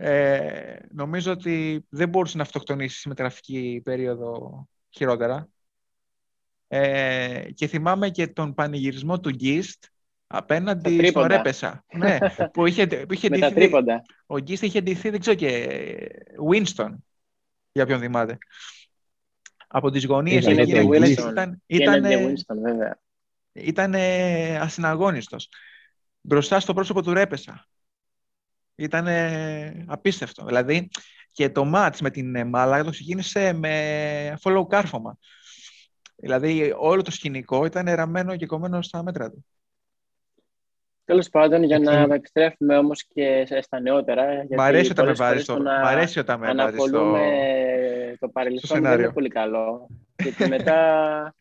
[0.00, 5.48] Ε, νομίζω ότι δεν μπορούσε να αυτοκτονήσεις στη μεταγραφική περίοδο χειρότερα.
[6.68, 9.84] Ε, και θυμάμαι και τον πανηγυρισμό του Γκίστ
[10.26, 11.26] Τα απέναντι στον τρίποντα.
[11.26, 11.84] Ρέπεσα.
[11.92, 12.18] ναι,
[12.52, 14.02] που είχε, που είχε Με τα ντυθεί- τρίποντα.
[14.26, 15.66] ο Γκίστ είχε ντυθεί, δεν ξέρω και
[16.52, 16.94] Winston,
[17.72, 18.38] για ποιον θυμάται.
[19.68, 21.30] Από τις γωνίες Ήταν εκεί, και που λες, Winston.
[21.30, 22.98] ήταν, Ήταν ήταν, Winston, βέβαια.
[23.52, 23.94] ήταν
[24.60, 25.48] ασυναγώνιστος.
[26.20, 27.66] Μπροστά στο πρόσωπο του Ρέπεσα.
[28.74, 29.06] Ήταν
[29.86, 30.44] απίστευτο.
[30.44, 30.88] Δηλαδή
[31.32, 35.18] και το μάτς με την ε, Μάλαγα το ξεκίνησε με follow κάρφωμα.
[36.16, 39.46] Δηλαδή όλο το σκηνικό ήταν ραμμένο και κομμένο στα μέτρα του.
[41.04, 42.12] Τέλος πάντων, για να Λοιπόν.
[42.16, 44.24] επιστρέφουμε όμως και σε- στα νεότερα.
[44.24, 46.46] Μ' γιατί αρέσει όταν με πολλές βάζεις φορές το, το να μ' αρέσει όταν με
[46.46, 47.24] βάζεις αναπολούμε το...
[48.18, 49.04] το παρελθόν δεν σενάριο.
[49.04, 49.88] είναι πολύ καλό.
[50.22, 51.34] Γιατί μετά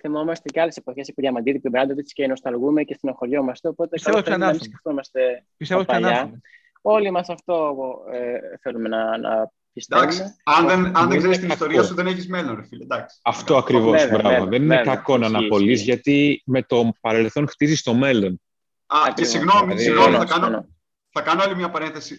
[0.00, 3.68] θυμόμαστε και άλλες εποχές που διαμαντήρη και Μπράντοβιτς και νοσταλγούμε και στενοχωριόμαστε.
[3.68, 4.80] Οπότε Πιστεύω καλό θα είναι να μην ξανάρθουν.
[4.80, 6.08] σκεφτόμαστε Πιστεύω ότι τα παλιά.
[6.10, 6.40] ξανάρθουν.
[6.82, 7.76] Όλοι μας αυτό
[8.12, 10.12] ε, θέλουμε να, να πιστεύουμε.
[10.12, 11.52] Εντάξει, αν δεν, αν δεν Δεν ξέρεις είναι την κακό.
[11.64, 12.82] ιστορία σου, δεν έχεις μέλλον, ρε φίλε.
[12.82, 13.18] Εντάξει.
[13.22, 14.28] Αυτό ακριβώς, Βέβαια, μπράβο.
[14.28, 14.94] βέβαια, δεν είναι βέβαια.
[14.94, 15.84] κακό να Ισχύει, αναπολύς, ισχύει.
[15.84, 18.40] γιατί με το παρελθόν χτίζεις το μέλλον.
[18.86, 19.30] Α, και Ακριβώς.
[19.32, 20.68] συγγνώμη, Δηλαδή, συγγνώμη, θα Συμφωνώ, κάνω, συμφωνώ.
[21.10, 22.16] θα κάνω άλλη μια παρένθεση.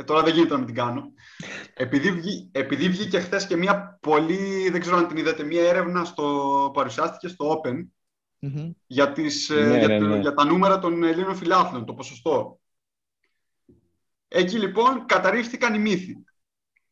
[0.00, 1.12] Ε, τώρα δεν γίνεται να μην την κάνω.
[1.74, 6.04] Επειδή, βγή, επειδή βγήκε χθες και μια πολύ, δεν ξέρω αν την είδατε, μια έρευνα
[6.04, 6.22] στο,
[6.66, 7.86] που παρουσιάστηκε στο Open
[8.38, 8.70] Μμμ.
[8.86, 10.18] για, τις, ε, Ναι, για, ναι, το- ναι.
[10.18, 12.60] για τα νούμερα των Ελλήνων φιλάθλων, το ποσοστό.
[14.28, 16.24] Εκεί λοιπόν καταρρίφθηκαν οι μύθοι.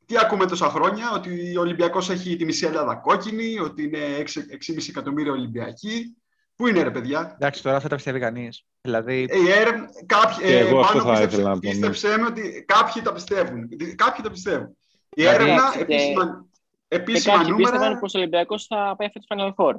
[0.06, 4.88] Τι ακούμε τόσα χρόνια, ότι ο Ολυμπιακός έχει τη μισή Ελλάδα κόκκινη, ότι είναι 6,5
[4.88, 6.16] εκατομμύρια Ολυμπιακοί.
[6.58, 8.64] Πού είναι ρε παιδιά; Εντάξει, τώρα θα τα πιστεύει κανείς.
[8.80, 11.70] Δηλαδή, Ε, Η έρευνα, κάποιοι, Και εγώ αυτό πάνω θα πίστεψε, ήθελα να πω, ναι.
[11.70, 13.68] πίστεψέ με ότι κάποιοι τα πιστεύουν.
[13.94, 14.66] Κάποιοι τα πιστεύουν.
[14.68, 16.46] Η Δηλαδή, έρευνα, εντάξει, και- επίσημα,
[16.88, 17.70] Και επίσημα κάποιοι νούμερα...
[17.70, 19.74] πίστευαν πως ο Ολυμπιακός θα πάει φέτος Final Four.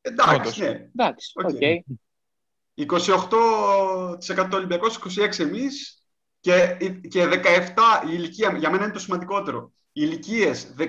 [0.00, 0.58] Εντάξει, Όντως.
[0.58, 0.88] ναι.
[0.96, 1.48] Εντάξει, OK.
[1.48, 1.56] OK.
[2.74, 6.02] 28% Ολυμπιακός, 26 εμείς
[6.40, 6.76] και,
[7.08, 9.72] και 17 η ηλικία, για μένα είναι το σημαντικότερο.
[9.92, 10.82] Οι ηλικίες 17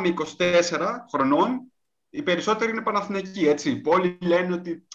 [0.00, 1.72] με 24 χρονών,
[2.10, 3.76] οι περισσότεροι είναι Παναθηναϊκοί, έτσι.
[3.80, 4.86] Πολλοί λένε ότι,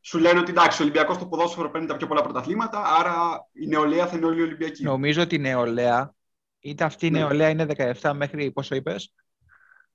[0.00, 3.66] σου λένε ότι εντάξει, ο Ολυμπιακός στο ποδόσφαιρο παίρνει τα πιο πολλά πρωταθλήματα, άρα η
[3.66, 4.82] νεολαία θα είναι όλοι Ολυμπιακοί.
[4.82, 6.14] νομίζω ότι η νεολαία
[6.60, 7.18] είτε αυτή η Ναι.
[7.18, 7.66] νεολαία είναι
[8.00, 9.14] 17 μέχρι πόσο είπες,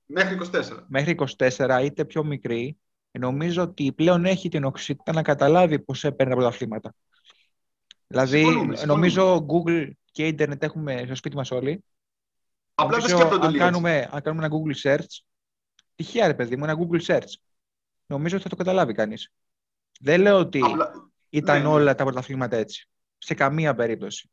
[0.08, 0.84] Μέχρι 24.
[0.88, 2.78] μέχρι 24 είτε πιο μικρή,
[3.10, 6.94] νομίζω ότι πλέον έχει την οξύτητα να καταλάβει πώς έπαιρνε τα πρωταθλήματα.
[8.06, 9.06] Δηλαδή, Συμφωνούμε, συμφωνούμε.
[9.06, 11.84] νομίζω Google και ίντερνετ έχουμε στο σπίτι μας όλοι.
[12.74, 13.70] Απλά δεν Νομίζω, σκέφτονται αν όλοι έτσι.
[13.70, 15.18] κάνουμε, αν κάνουμε ένα Google search,
[15.96, 17.32] τυχαία ρε παιδί μου, ένα Google search,
[18.06, 19.32] νομίζω ότι θα το καταλάβει κανείς.
[20.00, 21.68] Δεν λέω ότι Απλά, ήταν ναι, ναι.
[21.74, 22.88] όλα τα πρωταθλήματα έτσι.
[23.18, 24.30] Σε καμία περίπτωση.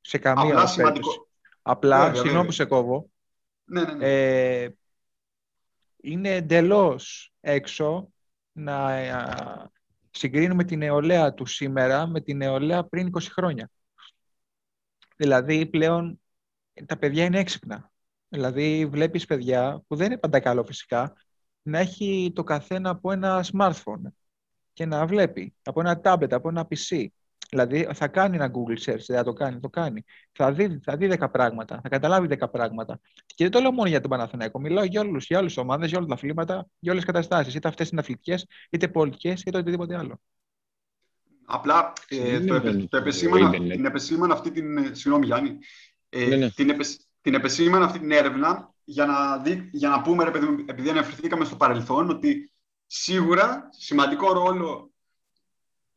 [0.00, 0.74] Σε καμία απλά περίπτωση.
[0.74, 1.28] σημαντικό.
[1.62, 2.46] Απλά, Βέβαια, συγγνώμη βέβαια.
[2.46, 3.10] που σε κόβω,
[3.64, 4.06] Ναι, ναι, ναι.
[4.62, 4.68] ε,
[6.00, 8.08] είναι εντελώς έξω
[8.52, 9.68] να α,
[10.10, 13.70] συγκρίνουμε την νεολαία του σήμερα με την νεολαία πριν 20 χρόνια.
[15.16, 16.20] Δηλαδή πλέον
[16.86, 17.90] τα παιδιά είναι έξυπνα.
[18.36, 21.12] Δηλαδή βλέπεις παιδιά που δεν είναι πάντα καλό φυσικά
[21.62, 24.02] να έχει το καθένα από ένα smartphone
[24.72, 27.06] και να βλέπει από ένα tablet, από ένα PC.
[27.50, 30.04] Δηλαδή θα κάνει ένα Google search, δεν θα το κάνει, το κάνει.
[30.32, 33.00] Θα δει, θα δει 10 πράγματα, θα καταλάβει 10 πράγματα.
[33.26, 34.60] Και δεν το λέω μόνο για τον Παναθηναϊκό.
[34.60, 37.54] Μιλάω για όλους για όλες τις ομάδες, για όλα τα αθλήματα, για όλες τις καταστάσεις.
[37.54, 40.20] Είτε αυτές είναι αθλητικές, είτε πολιτικές, είτε οτιδήποτε άλλο.
[41.44, 43.72] Απλά ε, Δεν το, είναι επε, το το επεσήμανα, ίντερνετ.
[43.76, 44.76] την επεσήμανα αυτή την.
[44.76, 45.58] ε, Συγγνώμη, Γιάννη.
[46.08, 46.50] Ε, Ναι, ναι.
[46.50, 50.46] Την, επεσ, την επεσήμανα αυτή την έρευνα για να, δει, για να πούμε, ρε παιδί
[50.46, 52.52] μου, επειδή αναφερθήκαμε στο παρελθόν, ότι
[52.86, 54.90] σίγουρα σημαντικό ρόλο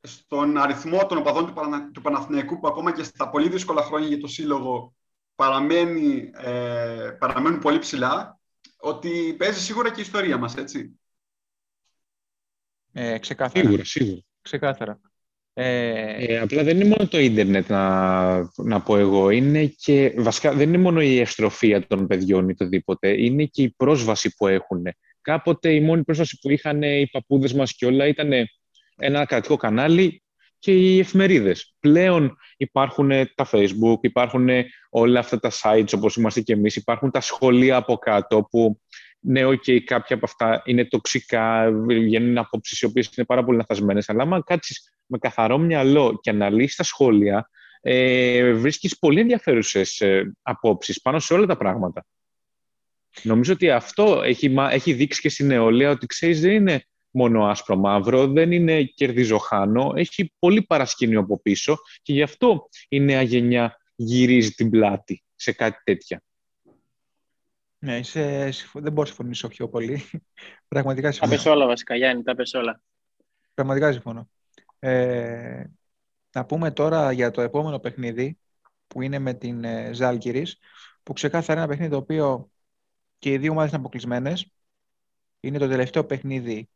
[0.02, 4.08] στον αριθμό των οπαδών του, Πανα, του Παναθηναϊκού που ακόμα και στα πολύ δύσκολα χρόνια
[4.08, 4.96] για το Σύλλογο
[5.36, 8.40] παραμένει, ε, παραμένουν πολύ ψηλά,
[8.78, 11.00] ότι παίζει σίγουρα και η ιστορία μας, έτσι.
[12.92, 13.66] Ε, ξεκάθαρα.
[13.66, 14.22] Σίγουρα, σίγουρα.
[14.42, 15.00] ξεκάθαρα.
[15.62, 19.30] Ε, Ε, απλά δεν είναι μόνο το ίντερνετ να, να πω εγώ.
[19.30, 23.24] Είναι και, βασικά δεν είναι μόνο η ευστροφία των παιδιών ή το οτιδήποτε.
[23.24, 24.84] Είναι και η πρόσβαση που έχουν.
[25.22, 28.32] Κάποτε η μόνη πρόσβαση που είχαν οι παππούδες μας και όλα ήταν
[28.96, 30.24] ένα κρατικό κανάλι
[30.60, 31.76] και οι εφημερίδες.
[31.80, 34.50] Πλέον υπάρχουν τα facebook, υπάρχουν
[34.90, 38.82] όλα αυτά τα sites όπως είμαστε και εμείς, υπάρχουν τα σχολεία από κάτω που
[39.20, 44.10] ναι, οκ, κάποια από αυτά είναι τοξικά, βγαίνουν απόψεις οι οποίες είναι πάρα πολύ λαθασμένες,
[44.10, 47.50] αλλά άμα κάτσεις με καθαρό μυαλό και αναλύσεις τα σχόλια,
[47.82, 52.06] ε, βρίσκεις πολύ ενδιαφέρουσες ε, απόψεις πάνω σε όλα τα πράγματα.
[53.24, 57.46] Νομίζω ότι αυτό έχει, μα- έχει δείξει και στην νεολαία ότι ξέρεις δεν είναι μόνο
[57.46, 63.00] άσπρο μαύρο, δεν είναι κερδίζω χάνω, έχει πολύ παρασκήνιο από πίσω και γι' αυτό η
[63.00, 66.24] νέα γενιά γυρίζει την πλάτη σε κάτι τέτοια.
[67.80, 70.10] ναι, είσαι, συμφω- δεν μπορώ να συμφωνήσω πιο πολύ.
[70.68, 71.36] Πραγματικά Τα συμφωνώ.
[71.36, 72.82] πες όλα βασικά, Γιάννη, τα πες όλα.
[73.54, 74.30] Πραγματικά συμφωνώ.
[74.80, 75.64] Ε,
[76.32, 78.40] να πούμε τώρα για το επόμενο παιχνίδι
[78.88, 80.58] που είναι με την ε, Ζάλγκυρης
[81.04, 82.52] που ξεκάθαρα είναι ένα παιχνίδι το οποίο
[83.20, 84.52] και οι δύο ομάδες είναι αποκλεισμένες.
[85.40, 86.70] Είναι το τελευταίο παιχνίδι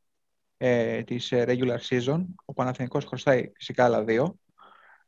[0.57, 2.25] ε, της ε, regular season.
[2.45, 4.39] Ο Παναθηναϊκός χρωστάει φυσικά άλλα δύο.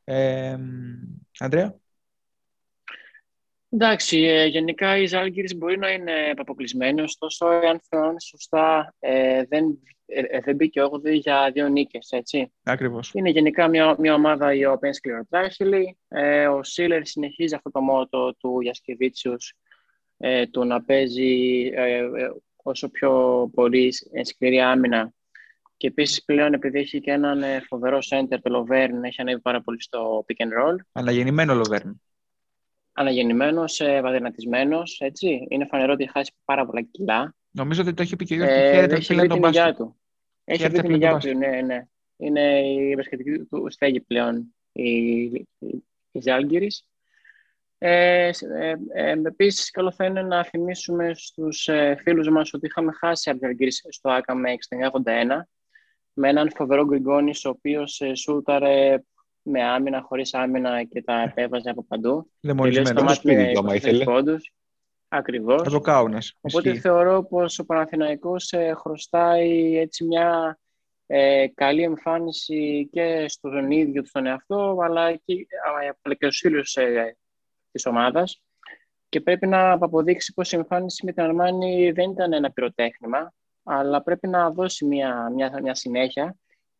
[0.04, 0.92] Ε, μ,
[1.38, 1.76] Ανδρέα,
[3.70, 9.78] Εντάξει, ε, γενικά η Ζάλγκυρης μπορεί να είναι αποκλεισμένη, ωστόσο, αν θυμάμαι σωστά, ε, δεν,
[10.06, 12.52] ε, ε, δεν μπήκε 8 για δύο νίκες, έτσι.
[12.62, 13.10] ακριβώς.
[13.14, 15.98] Είναι γενικά μια, μια ομάδα η οποία είναι σκληροτράχυλη.
[16.08, 19.54] Ε, ο Σίλερ συνεχίζει αυτό το μότο του Γιασκεβίτσιους
[20.18, 22.08] ε, του να παίζει ε, ε,
[22.62, 25.12] όσο πιο μπορεί ε, σκληρή άμυνα.
[25.76, 29.60] Και επίσης πλέον επειδή έχει και έναν ε, φοβερό center, το Λοβέρν, έχει ανέβει πάρα
[29.60, 30.76] πολύ στο pick and roll.
[30.92, 32.00] Αναγεννημένο Λοβέρν.
[32.98, 35.46] Αναγεννημένος, ε, βαδερνατισμένος, έτσι.
[35.50, 37.34] Είναι φανερό ότι έχει χάσει πάρα πολλά κιλά.
[37.50, 39.28] Νομίζω ότι το έχει πει και ο Γιώργος Ε, και χαίρεται που έχει φυλάει βρει
[39.28, 39.84] τον την υγειά μπάσκετ.
[39.84, 39.96] του.
[40.44, 41.86] Έχει Χαίρεται βρει την πλέον υγειά τον του, ναι, ναι.
[42.16, 44.90] Είναι η μπασκετική του στέγη πλέον η,
[45.22, 45.46] η,
[46.10, 46.86] η Ζάλγκυρης.
[47.78, 52.66] Ε, σ- ε, ε, επίσης, καλό θα είναι να θυμίσουμε στους ε, φίλους μας ότι
[52.66, 54.50] είχαμε χάσει από τη Ζάλγκυρης στο ΆΚΑ με
[55.02, 55.48] 69-81
[56.12, 58.98] με έναν φοβερό Γκριγκόνης ο οποίος ε, σούταρε
[59.48, 62.10] με άμυνα, χωρίς άμυνα και τα επέβαζε από παντού.
[62.10, 63.02] Τελείωσε το Δαιμονισμένο.
[63.02, 64.04] μάτι σπίτι με του, άμα 24 ήθελε.
[64.04, 64.52] πόντους.
[65.08, 65.66] Ακριβώς.
[65.66, 66.34] Από Κάουνας.
[66.40, 66.80] Οπότε Ισχύει.
[66.80, 70.58] θεωρώ πως ο Παναθηναϊκός ε, χρωστάει έτσι μια
[71.06, 76.38] ε, καλή εμφάνιση και στον ίδιο του τον εαυτό, αλλά και, α, αλλά και στους
[76.38, 77.16] φίλους ε,
[77.70, 78.42] της ομάδας.
[79.08, 83.32] Και πρέπει να αποδείξει πως η εμφάνιση με την Αρμάνη δεν ήταν ένα πυροτέχνημα,
[83.62, 86.36] αλλά πρέπει να δώσει μια, μια, μια συνέχεια,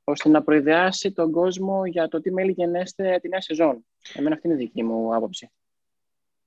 [0.09, 3.85] ώστε να προειδεάσει τον κόσμο για το τι μέλη γενέστε τη νέα σεζόν.
[4.15, 5.51] Εμένα αυτή είναι η δική μου άποψη.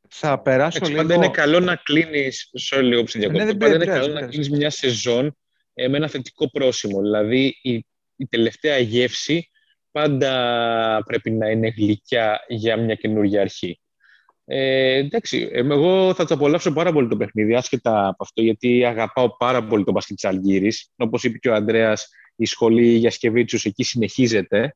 [0.08, 1.08] Θα περάσω Εντάξει, λίγο...
[1.08, 2.50] πάντα είναι καλό να κλείνεις.
[2.72, 3.44] Sorry, λίγο που σε διακόπτω.
[3.44, 4.48] Ναι, δεν Πάντα είναι πειράζει, καλό δεν να πειράζει.
[4.48, 5.38] κλείνεις μια σεζόν
[5.74, 7.02] ε, με ένα θετικό πρόσημο.
[7.02, 7.86] Δηλαδή, η,
[8.16, 9.50] η τελευταία γεύση
[9.92, 13.80] πάντα πρέπει να είναι γλυκιά για μια καινούργια αρχή.
[14.46, 18.86] Ε, εντάξει, ε, εγώ θα το απολαύσω πάρα πολύ το παιχνίδι, άσχετα από αυτό, γιατί
[18.86, 20.90] αγαπάω πάρα πολύ τον μπάσκετ της Αλγύρης.
[20.96, 22.10] Όπως είπε και ο Ανδρέας,
[22.42, 24.76] η σχολή για Σκεβίτσιους εκεί συνεχίζεται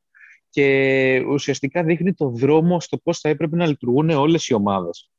[0.50, 5.10] και ουσιαστικά δείχνει το δρόμο στο πώς θα έπρεπε να λειτουργούν όλες οι ομάδες.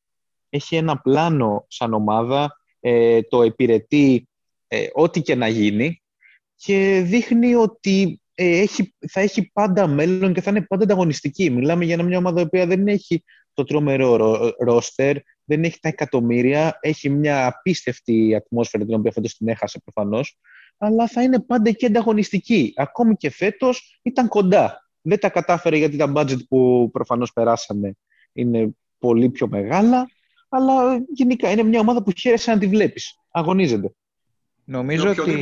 [0.50, 4.28] έχει ένα πλάνο σαν ομάδα, ε, το υπηρετεί
[4.68, 6.02] ε, ό,τι και να γίνει
[6.56, 11.50] και δείχνει ότι ε, έχει, θα έχει πάντα μέλλον και θα είναι πάντα ανταγωνιστική.
[11.50, 13.24] Μιλάμε για μια ομάδα η οποία δεν έχει
[13.54, 19.48] το τρομερό ρόστερ, δεν έχει τα εκατομμύρια, έχει μια απίστευτη ατμόσφαιρα την οποία φέτος την
[19.48, 20.38] έχασε προφανώς,
[20.78, 22.74] αλλά θα είναι πάντα και ανταγωνιστική.
[22.76, 24.90] Ακόμη και φέτος ήταν κοντά.
[25.02, 27.98] Δεν τα κατάφερε γιατί τα budget που προφανώς περάσανε
[28.34, 28.70] είναι
[29.00, 30.10] πολύ πιο μεγάλα,
[30.50, 33.16] αλλά γενικά είναι μια ομάδα που χαίρεσαι να τη βλέπεις.
[33.32, 33.92] Αγωνίζεται.
[34.68, 35.40] Νομίζω ότι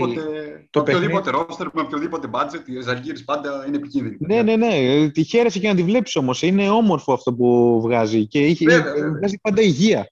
[0.69, 4.17] το οποιοδήποτε ρόστερ, με οποιοδήποτε budget, οι Ζαλγίρις πάντα είναι επικίνδυνοι.
[4.19, 5.09] Ναι, ναι, ναι.
[5.09, 6.41] Τη χαίρεσαι και να τη βλέπεις όμως.
[6.41, 10.07] Είναι όμορφο αυτό που βγάζει και είχε, βέβαια, βγάζει πάντα υγεία.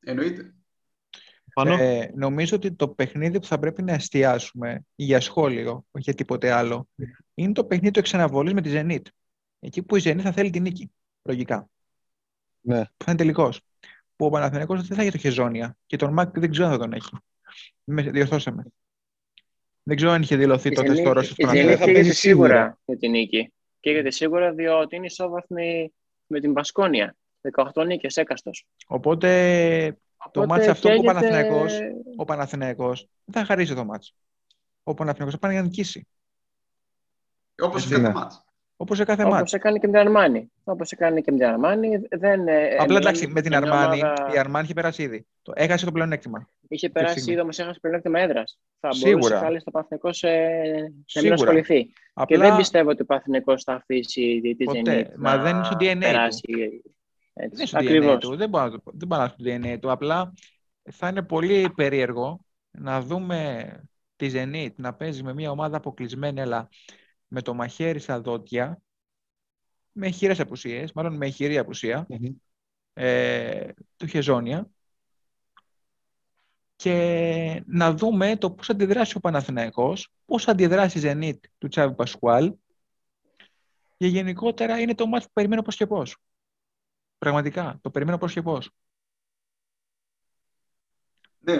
[0.00, 0.54] Εννοείται.
[1.68, 6.50] Ε, νομίζω ότι το παιχνίδι που θα πρέπει να εστιάσουμε για σχόλιο, όχι για τίποτε
[6.50, 6.88] άλλο,
[7.34, 9.02] είναι το παιχνίδι του εξαναβολής με τη Zenit.
[9.58, 10.90] Εκεί που η Zenit θα θέλει την νίκη,
[11.22, 11.68] λογικά.
[12.60, 12.84] Ναι.
[12.84, 13.60] Που θα είναι τελικός.
[14.16, 16.78] Που ο Παναθηναϊκός δεν θα έχει το χεζόνια και τον Μάκ δεν ξέρω αν θα
[16.78, 17.10] τον έχει.
[17.84, 18.64] Με, διορθώσε με.
[19.82, 21.84] Δεν ξέρω αν είχε δηλωθεί τότε στο Ρώσος του Παναθηναϊκού.
[21.84, 23.52] Θα παίζει σίγουρα με την νίκη.
[23.80, 25.92] Και γιατί σίγουρα διότι είναι ισόβαθμη
[26.26, 27.16] με την Πασκόνια.
[27.74, 28.66] 18 νίκες έκαστος.
[28.86, 29.98] Οπότε
[30.30, 31.78] το μάτς αυτό που ο Παναθηναϊκός,
[32.16, 34.14] ο Παναθηναϊκός δεν θα χαρίσει το μάτς.
[34.82, 36.06] Ο Παναθηναϊκός θα πάνε για να νικήσει.
[37.62, 38.44] Όπως σε κάθε μάτς.
[38.76, 39.38] Όπως σε κάθε μάτς.
[39.38, 40.50] Όπως έκανε και με την Αρμάνη.
[40.64, 42.00] Όπως έκανε και με την Αρμάνη.
[42.10, 44.30] Δεν, ε, Απλά εντάξει, με την Αρμάνη, ομάδα...
[44.34, 45.26] η Αρμάνη είχε περάσει ήδη.
[45.42, 46.48] Το, έχασε το πλεονέκτημα.
[46.68, 48.58] Είχε περάσει ήδη, όμως έχασε το πλεονέκτημα έδρας.
[48.80, 49.18] Θα Σίγουρα.
[49.18, 50.28] μπορούσε πάλι στο Παναθηναϊκός σε...
[51.14, 51.92] να μην ασχοληθεί.
[52.12, 52.36] Απλά...
[52.36, 56.28] Και δεν πιστεύω ότι ο Παναθηναϊκός θα αφήσει τη Zenit Μα δεν είναι στο DNA
[56.28, 56.94] του.
[57.42, 57.64] Έτσι.
[57.64, 58.36] Δεν είναι στο DNA του.
[58.36, 59.90] Δεν μπορεί, δεν μπορεί να στο DNA του.
[59.90, 60.32] Απλά
[60.90, 63.70] θα είναι πολύ περίεργο να δούμε
[64.16, 66.68] τη Zenit να παίζει με μια ομάδα αποκλεισμένη, αλλά
[67.26, 68.80] με το μαχαίρι στα δόντια,
[69.92, 72.34] με χειρές απουσίες, μάλλον με χειρή απουσία, mm-hmm.
[72.92, 74.70] ε, του Χεζόνια,
[76.76, 82.54] και να δούμε το πώς αντιδράσει ο Παναθηναϊκός, πώς αντιδράσει η Zenit του Τσάβη Πασκουάλ
[83.96, 86.16] και γενικότερα είναι το μάτι που περιμένω πώς και πώς.
[87.20, 88.70] Πραγματικά, το περιμένω πώς και πώς.
[91.38, 91.54] Ναι,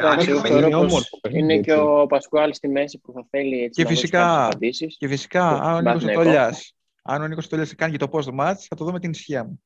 [1.31, 4.49] είναι, και ο Πασκουάλ στη μέση που θα θέλει έτσι και φυσικά,
[4.99, 8.59] και φυσικά αν ο Νίκος Τόλιας αν ο Νίκος Τόλιας κάνει και το post match
[8.69, 9.63] θα το δούμε την ησυχία μου.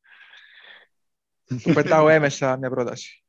[1.63, 3.25] Του πετάω έμεσα μια πρόταση.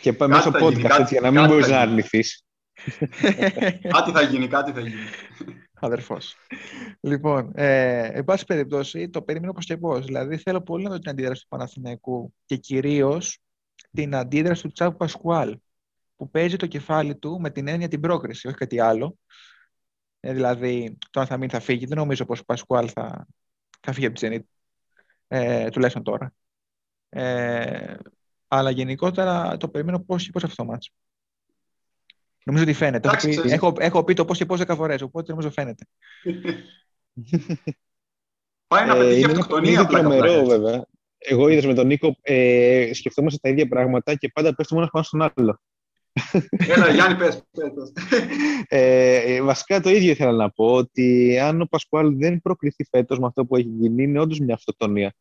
[0.00, 2.44] και πάμε μέσω podcast για να μην μπορείς να αρνηθείς.
[3.94, 5.08] κάτι θα γίνει, κάτι θα γίνει.
[5.80, 6.36] Αδερφός.
[7.00, 10.04] Λοιπόν, ε, εν πάση περιπτώσει, το περίμενω πώς και πώς.
[10.04, 13.38] Δηλαδή, θέλω πολύ να δω την αντίδραση του Παναθηναϊκού και κυρίως
[13.90, 15.58] την αντίδραση του Τσάβου Πασκουάλ,
[16.16, 19.18] που παίζει το κεφάλι του με την έννοια την πρόκριση, όχι κάτι άλλο.
[20.20, 21.86] Ε, δηλαδή, το αν θα μείνει θα φύγει.
[21.86, 23.26] Δεν νομίζω πως ο Πασκουάλ θα,
[23.80, 24.44] θα φύγει από τη Zenit,
[25.28, 26.34] ε, τουλάχιστον τώρα.
[27.08, 27.96] Ε,
[28.48, 30.92] αλλά γενικότερα το περιμένω πώς και πώς αυτό το μάτσο.
[32.46, 33.08] Νομίζω ότι φαίνεται.
[33.08, 35.84] έχω, πει, έχω, έχω, πει το πώς και πώς δέκα φορές, οπότε νομίζω φαίνεται.
[38.66, 39.70] Πάει να ε, πετύχει αυτοκτονία.
[39.70, 40.86] Είναι τρομερό βέβαια.
[41.18, 45.04] Εγώ είδα με τον Νίκο, ε, σκεφτόμαστε τα ίδια πράγματα και πάντα πέφτουμε ένα πάνω
[45.04, 45.60] στον άλλο.
[46.74, 47.42] Έλα, Γιάννη, πες.
[48.68, 53.26] ε, βασικά το ίδιο ήθελα να πω, ότι αν ο Πασκουάλ δεν προκριθεί φέτος με
[53.26, 55.14] αυτό που έχει γίνει, είναι όντως μια αυτοκτονία.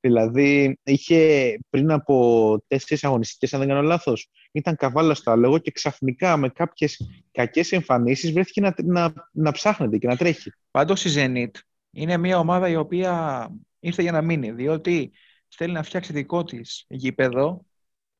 [0.00, 5.70] Δηλαδή, είχε πριν από τέσσερις αγωνιστικές, αν δεν κάνω λάθος, ήταν καβάλα στο άλογο και
[5.70, 10.52] ξαφνικά με κάποιες κακές εμφανίσεις βρέθηκε να, να, να ψάχνεται και να τρέχει.
[10.70, 13.48] Πάντως η Zenit είναι μια ομάδα η οποία
[13.80, 15.12] ήρθε για να μείνει, διότι
[15.48, 17.64] θέλει να φτιάξει δικό της γήπεδο,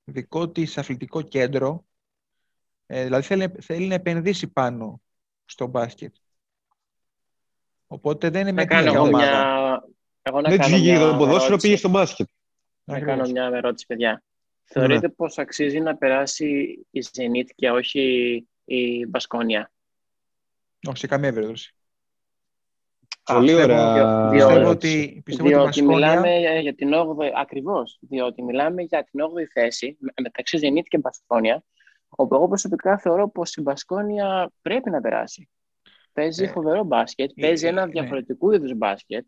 [0.04, 1.84] δικό της αθλητικό κέντρο,
[2.86, 5.00] ε, δηλαδή θέλει, θέλει να επενδύσει πάνω
[5.44, 6.14] στο μπάσκετ.
[7.86, 9.59] Οπότε δεν είναι μια τέτοια ομάδα.
[10.30, 12.28] Εγώ να δεν κάνω μια το ποδόσφαιρο, πήγε στο μπάσκετ.
[12.84, 14.22] Να κάνω μια ερώτηση, παιδιά.
[14.64, 15.12] Θεωρείτε ναι.
[15.12, 18.02] πως αξίζει να περάσει η Zenit και όχι
[18.64, 19.70] η Μπασκόνια;
[20.88, 21.74] Όχι, σε καμία περίπτωση.
[23.24, 24.28] Πολύ ωραία.
[24.30, 29.44] Πιστεύω ότι, πιστεύω διότι ότι μιλάμε για την 8η, ακριβώς, διότι μιλάμε για την 8η
[29.52, 31.64] θέση μεταξύ Zenit και Μπασκόνια,
[32.08, 35.48] όπου εγώ προσωπικά θεωρώ πως η Μπασκόνια πρέπει να περάσει.
[36.12, 37.90] Παίζει ε, φοβερό μπάσκετ, ε, παίζει ένα ε, ναι.
[37.90, 39.26] διαφορετικού είδους μπάσκετ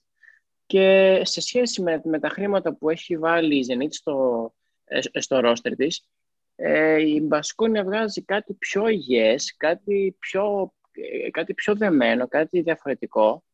[0.67, 4.55] και σε σχέση με, με τα χρήματα που έχει βάλει η Zenit στο,
[4.85, 6.09] ε, στο ρόστερ της,
[6.57, 13.45] ε, η Μπασκόνια βγάζει κάτι πιο υγιές, κάτι πιο, ε, κάτι πιο δεμένο, κάτι διαφορετικό,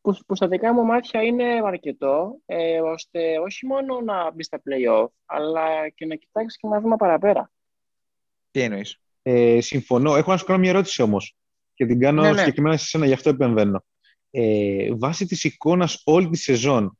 [0.00, 4.62] που, που στα δικά μου μάτια είναι αρκετό, ε, ώστε όχι μόνο να μπει στα
[4.64, 7.50] play-off, αλλά και να κοιτάξεις και ένα βήμα παραπέρα.
[8.50, 10.16] Τι εννοείς; Ε, συμφωνώ.
[10.16, 11.36] Έχω να σου κάνω μια ερώτηση όμως
[11.74, 12.38] και την κάνω ναι, ναι.
[12.38, 13.84] συγκεκριμένα σε σένα, γι' αυτό επεμβαίνω
[14.34, 16.96] ε, βάσει της εικόνας όλη τη σεζόν,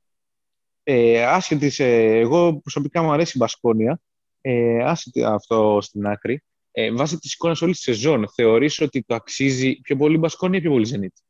[0.85, 4.01] Ε, άσχετη, ε, εγώ προσωπικά μου αρέσει η Μπασκόνια.
[4.41, 6.43] Ε, άσχετη αυτό στην άκρη.
[6.73, 10.59] Ε, βάσει της εικόνας όλη τη σεζόν, θεωρείς ότι το αξίζει πιο πολύ η Μπασκόνια
[10.59, 11.23] ή πιο πολύ Zenit;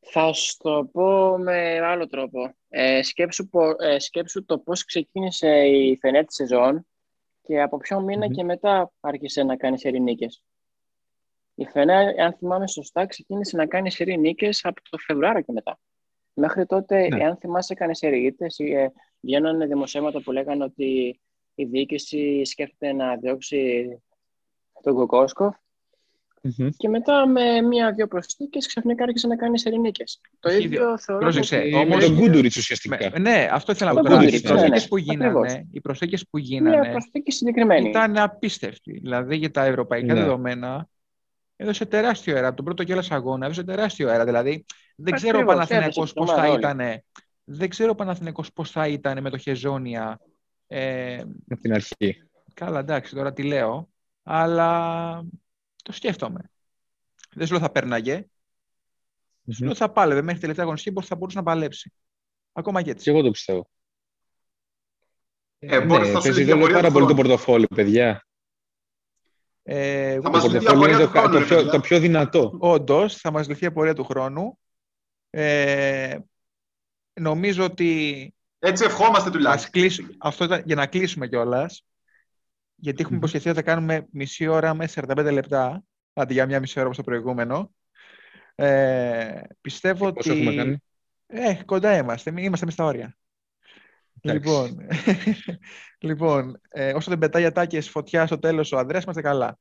[0.00, 2.54] Θα σου το πω με άλλο τρόπο.
[2.68, 6.86] Ε, σκέψου, πο- ε, σκέψου το πώς ξεκίνησε η Φενέρ τη σεζόν
[7.42, 8.32] και από ποιο μήνα Μμμ.
[8.32, 10.42] και μετά άρχισε να κάνεις σερή νίκες.
[11.60, 15.78] Η Φενέρ, αν θυμάμαι σωστά, ξεκίνησε να κάνει σερή νίκες από το Φεβρουάριο και μετά.
[16.34, 17.22] Μέχρι τότε, Ναι.
[17.22, 18.58] εάν θυμάσαι, έκανε σερή ήττες.
[18.58, 21.20] Ε, βγαίνανε δημοσιεύματα που λέγανε ότι
[21.54, 23.86] η διοίκηση σκέφτεται να διώξει
[24.82, 25.56] τον Κοκόσκοφ
[26.76, 30.20] και μετά με μία-δύο προσθήκες ξαφνικά άρχισε να κάνει σερή νίκες.
[30.40, 32.96] Το Έχει ίδιο θεωρώ Πρόσεξε, ότι- Ε, με όμως- τον Γκούντουριτς ουσιαστικά.
[33.12, 34.20] Με- ναι, αυτό ήθελα να Το πω τώρα.
[34.22, 34.88] Οι Γκούντουριτς, ναι, προσθήκες ναι.
[34.88, 35.66] που γίνανε, Ακριβώς.
[35.72, 37.88] οι προσθήκες που Μία γίνανε προσθήκη συγκεκριμένη.
[37.88, 38.92] ήταν απίστευτοι.
[38.92, 40.20] Δηλαδή για τα ευρωπαϊκά Ναι.
[40.20, 40.88] δεδομένα
[41.60, 42.46] έδωσε τεράστιο αέρα.
[42.46, 44.24] Από τον πρώτο κιόλας αγώνα έδωσε τεράστιο αέρα.
[44.24, 44.64] Δηλαδή
[44.96, 47.02] δεν ξέρω ο Ακριβώς, Παναθηναϊκός έδωσε πώς την θα ομάδα ήταν.
[47.44, 50.20] Δεν ξέρω ο Παναθηναϊκός πώς θα ήταν με το Χεζόνια.
[50.66, 52.22] Ε, Από την αρχή.
[52.54, 53.88] καλά, εντάξει, τώρα τι λέω.
[54.22, 55.22] Αλλά
[55.82, 56.50] το σκέφτομαι.
[57.34, 58.26] Δεν σου λέω θα πέρναγε.
[59.52, 61.92] Σου λέω θα πάλευε μέχρι τελευταία αγωνιστική πώς θα μπορούσε να παλέψει.
[62.52, 63.04] Ακόμα και έτσι.
[63.04, 63.70] Και εγώ το πιστεύω.
[65.58, 67.28] Ε, ναι, μπορεί, θα σου παίζει λέει ρόλο διαφορία πάρα του πολύ το χρόνου.
[67.28, 68.24] πορτοφόλι, παιδιά.
[69.62, 71.44] Ε, εγώ Θα Το μας λυθεί η πορτοφόλι είναι απορία το, του χρόνου, το ρε
[71.44, 71.70] πιο, παιδιά.
[71.70, 72.56] το πιο δυνατό.
[72.58, 74.58] Όντως, θα μας λυθεί η απορία του χρόνου.
[75.30, 76.16] Ε,
[77.20, 79.70] νομίζω ότι Έτσι ευχόμαστε ας τουλάχιστον.
[79.70, 81.84] κλείσουμε, αυτό ήταν για να κλείσουμε κιόλας.
[82.74, 83.22] Γιατί έχουμε Μμμ.
[83.22, 85.82] υποσχεθεί ότι θα κάνουμε μισή ώρα με 45 λεπτά,
[86.12, 87.70] αντί για μια μισή ώρα όπως το προηγούμενο.
[88.54, 90.40] Ε, πιστεύω Πόσο ότι...
[90.40, 90.76] έχουμε κάνει;
[91.26, 93.16] Ε, κοντά είμαστε, μη- είμαστε μες στα όρια.
[94.22, 94.48] Εντάξει.
[94.48, 94.76] Λοιπόν,
[96.08, 99.58] λοιπόν ε, όσο δεν πετάει ατάκες φωτιά στο τέλος ο Ανδρέας, είμαστε καλά.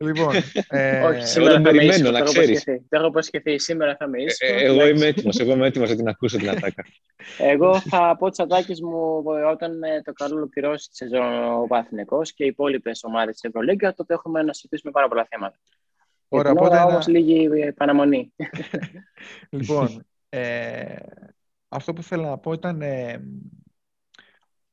[0.00, 0.34] Λοιπόν,
[0.68, 2.48] ε, Όχι, σήμερα τον θα είμαι περιμένω, ήσυχος, να το έχω ξέρεις.
[2.50, 2.78] υποσχεθεί.
[2.88, 3.58] Το έχω υποσχεθεί.
[3.58, 4.50] Σήμερα θα είμαι Ε, ήσυχος.
[4.60, 4.90] ε, εγώ Εντάξει.
[4.96, 6.84] είμαι έτοιμος, εγώ είμαι έτοιμος να την ακούσω την ατάκα.
[7.52, 12.20] Εγώ θα πω τις ατάκες μου όταν ε, το καλό ολοκληρώσει τη σεζόν ο Παθηνικό
[12.22, 15.56] και οι υπόλοιπες ομάδες της Ευρωλίγκα, τότε έχουμε να συζητήσουμε πάρα πολλά θέματα.
[16.28, 18.32] Ωραία, Για την οπότε ώρα ένα- όμως λίγη ε, παραμονή.
[19.50, 20.94] Λοιπόν, ε,
[21.68, 23.20] αυτό που θέλω να πω ήταν ε,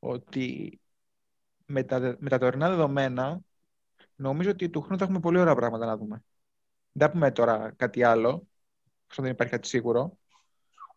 [0.06, 0.80] ότι
[1.66, 3.40] με τα, δε- με τα τωρινά δεδομένα
[4.16, 6.24] νομίζω ότι του χρόνου θα έχουμε πολύ ωραία πράγματα να δούμε.
[6.92, 8.46] Δεν θα πούμε τώρα κάτι άλλο,
[9.08, 10.18] αυτό δεν υπάρχει κάτι σίγουρο.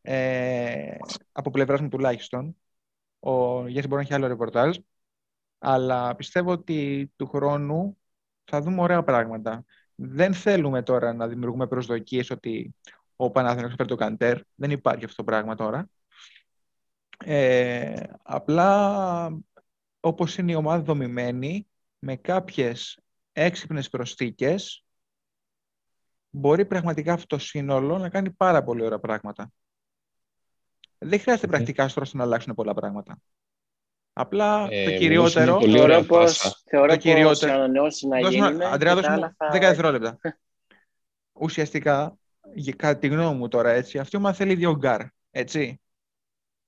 [0.01, 0.97] Ε,
[1.32, 2.57] από πλευράς μου τουλάχιστον.
[3.20, 4.78] Ο Γιάννης μπορεί να έχει άλλο ρεπορτάζ,
[5.57, 7.97] αλλά πιστεύω ότι του χρόνου
[8.43, 9.66] θα δούμε ωραία πράγματα.
[9.95, 12.76] Δεν θέλουμε τώρα να δημιουργούμε προσδοκίες ότι
[13.16, 14.41] ο Παναθηναϊκός θα φέρει τον Καντέρ.
[14.55, 15.89] Δεν υπάρχει αυτό το πράγμα τώρα.
[17.26, 19.39] Ε, απλά,
[19.99, 21.67] όπως είναι η ομάδα δομημένη,
[21.99, 22.99] με κάποιες
[23.32, 24.84] έξυπνες προσθήκες,
[26.30, 29.51] μπορεί πραγματικά αυτό το σύνολο να κάνει πάρα πολύ ωραία πράγματα.
[30.97, 31.51] Δεν χρειάζεται Οκ.
[31.51, 33.17] πρακτικά στο ώστε να αλλάξουν πολλά πράγματα.
[34.13, 35.45] Απλά Ε, το μου κυριότερο...
[35.53, 36.55] δώσουν πολύ ωραία Θεωρώ πως, πάσα.
[36.70, 39.17] θεωρώ Το πως οι κυριότερο- ανανεώσεις να Δώσ' μου- γίνουν Αντρέα, και δώσ' τα μου
[39.17, 39.47] άλλα θα...
[39.57, 40.20] 10 δευτερόλεπτα.
[41.34, 42.17] Ουσιαστικά,
[42.53, 45.01] για, κατά τη γνώμη μου τώρα, έτσι, αυτή η ομάδα θέλει δύο γκάρ,
[45.32, 45.82] έτσι.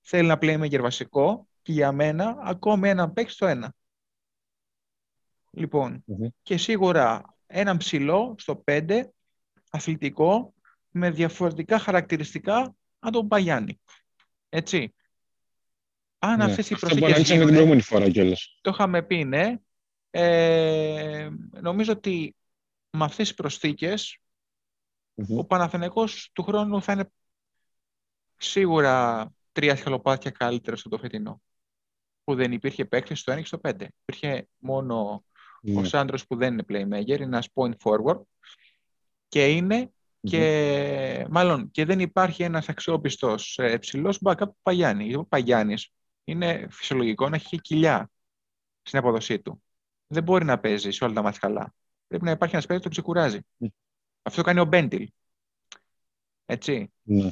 [0.02, 3.74] Θέλει ένα playmaker βασικό και για μένα ακόμη ένα παίκτη στο ένα.
[5.50, 6.26] Λοιπόν, Μμμ.
[6.42, 9.04] και σίγουρα έναν ψηλό στο 5,
[9.70, 10.54] αθλητικό,
[10.90, 13.80] με διαφορετικά χαρακτηριστικά από τον Παπαγιάννη.
[14.48, 14.94] Έτσι.
[16.18, 18.58] Αν Ναι, αυτές οι Αυτό που προσθήκες αναλύσαμε την γίνουνε- προηγούμενη φορά κιόλας.
[18.60, 19.56] το είχαμε πει, ναι.
[20.10, 21.28] Ε,
[21.60, 22.36] νομίζω ότι
[22.90, 24.18] με αυτές τις προσθήκες
[25.14, 25.38] Μμμ.
[25.38, 27.10] ο Παναθηναϊκός του χρόνου θα είναι
[28.36, 31.42] σίγουρα τρία σκαλοπάτια καλύτερο από το φετινό.
[32.24, 33.86] Που δεν υπήρχε παίκτης στο 1 και στο 5.
[34.02, 35.24] Υπήρχε μόνο
[35.76, 35.84] ο Ναι.
[35.84, 38.20] Σάντρος που δεν είναι playmaker, είναι ένας point forward
[39.28, 45.14] και είναι και μάλλον και δεν υπάρχει ένας αξιόπιστος ε, ψηλός backup του Παγιάννη.
[45.14, 45.92] Ο Παγιάννης
[46.24, 48.10] είναι φυσιολογικό να έχει κοιλιά
[48.82, 49.62] στην αποδοσή του.
[50.06, 51.74] Δεν μπορεί να παίζει σε όλα τα μάτια καλά.
[52.06, 53.38] Πρέπει να υπάρχει ένας παίκτης που τον ξεκουράζει.
[53.56, 53.66] Μμ.
[54.22, 55.08] Αυτό κάνει ο Μπέντιλ.
[56.46, 56.92] Έτσι.
[57.02, 57.30] Ναι.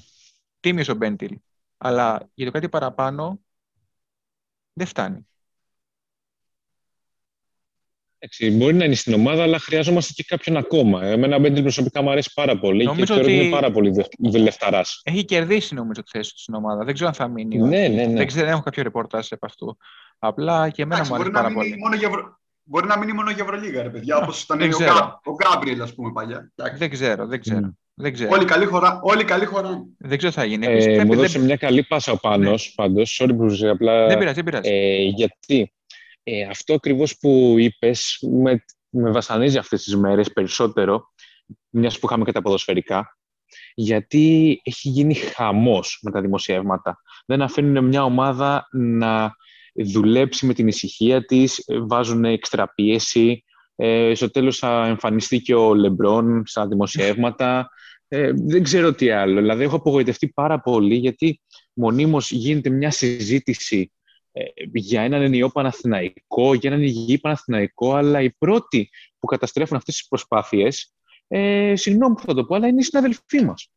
[0.61, 1.39] Τίμιος ο Μπέντιλ.
[1.83, 3.41] Αλλά για το κάτι παραπάνω
[4.73, 5.27] δεν φτάνει.
[8.19, 11.05] Εντάξει, μπορεί να είναι στην ομάδα, αλλά χρειαζόμαστε και κάποιον ακόμα.
[11.05, 13.71] Εμένα ο Μπέντιλ προσωπικά μου αρέσει πάρα πολύ Νομίζω και θεωρώ ότι ότι- είναι πάρα
[13.71, 13.93] πολύ
[14.39, 14.81] λεφταρά.
[15.03, 16.85] Έχει κερδίσει νομίζω τη θέση του στην ομάδα.
[16.85, 17.59] Δεν ξέρω αν θα μείνει.
[17.59, 18.13] Ναι, ναι, ναι.
[18.13, 19.77] Δεν ξέρω, δεν έχω κάποιο ρεπορτάζ από αυτού.
[20.19, 21.83] Απλά και εμένα Εντάξει, μου μπορεί, αρέσει να πάρα μείνει πολύ.
[21.83, 22.39] μόνο για Ευρω...
[22.63, 24.93] μπορεί να μείνει μόνο για Ευρωλίγα, ρε παιδιά, Α, όπως ήταν δεν ο, ξέρω.
[24.95, 25.21] Γκά...
[25.25, 26.53] ο Γκάμπριελ, ας πούμε, παλιά.
[26.55, 26.79] Εντάξει.
[26.79, 27.61] Δεν ξέρω, δεν ξέρω.
[27.67, 27.71] Μμ.
[27.95, 29.85] Δεν ξέρω, Όλοι καλή χώρα, όλοι καλή χώρα.
[29.99, 30.67] δεν ξέρω τι θα γίνει.
[30.67, 33.21] Ε, Επίσης, πρέπει- μου δεν- έδωσε μια καλή πάσα ο Πάνος, πάντως.
[33.23, 34.07] Sorry που σε απλά...
[34.07, 34.71] Δεν πειράζει, δεν πειράζει.
[34.73, 35.73] Ε, γιατί
[36.23, 41.13] ε, αυτό ακριβώς που είπες με, με βασανίζει αυτές τις μέρες περισσότερο,
[41.69, 43.19] μιας που είχαμε και τα ποδοσφαιρικά.
[43.75, 46.99] γιατί έχει γίνει χαμός με τα δημοσιεύματα.
[47.27, 49.35] Δεν αφήνουν μια ομάδα να
[49.75, 53.45] δουλέψει με την ησυχία της, βάζουν έξτρα πίεση.
[53.83, 57.71] Ε, στο τέλος θα εμφανιστεί και ο Λεμπρόν στα δημοσιεύματα.
[58.09, 59.41] Ε, δεν ξέρω τι άλλο.
[59.41, 61.41] Δηλαδή, έχω απογοητευτεί πάρα πολύ γιατί
[61.73, 63.93] μονίμως γίνεται μια συζήτηση
[64.33, 69.95] ε, για έναν ενιαίο Παναθηναϊκό, για έναν υγιή Παναθηναϊκό, αλλά οι πρώτοι που καταστρέφουν αυτές
[69.95, 70.95] τις προσπάθειες,
[71.29, 73.71] ε, συγγνώμη που θα το πω, αλλά είναι οι συναδελφοί μας.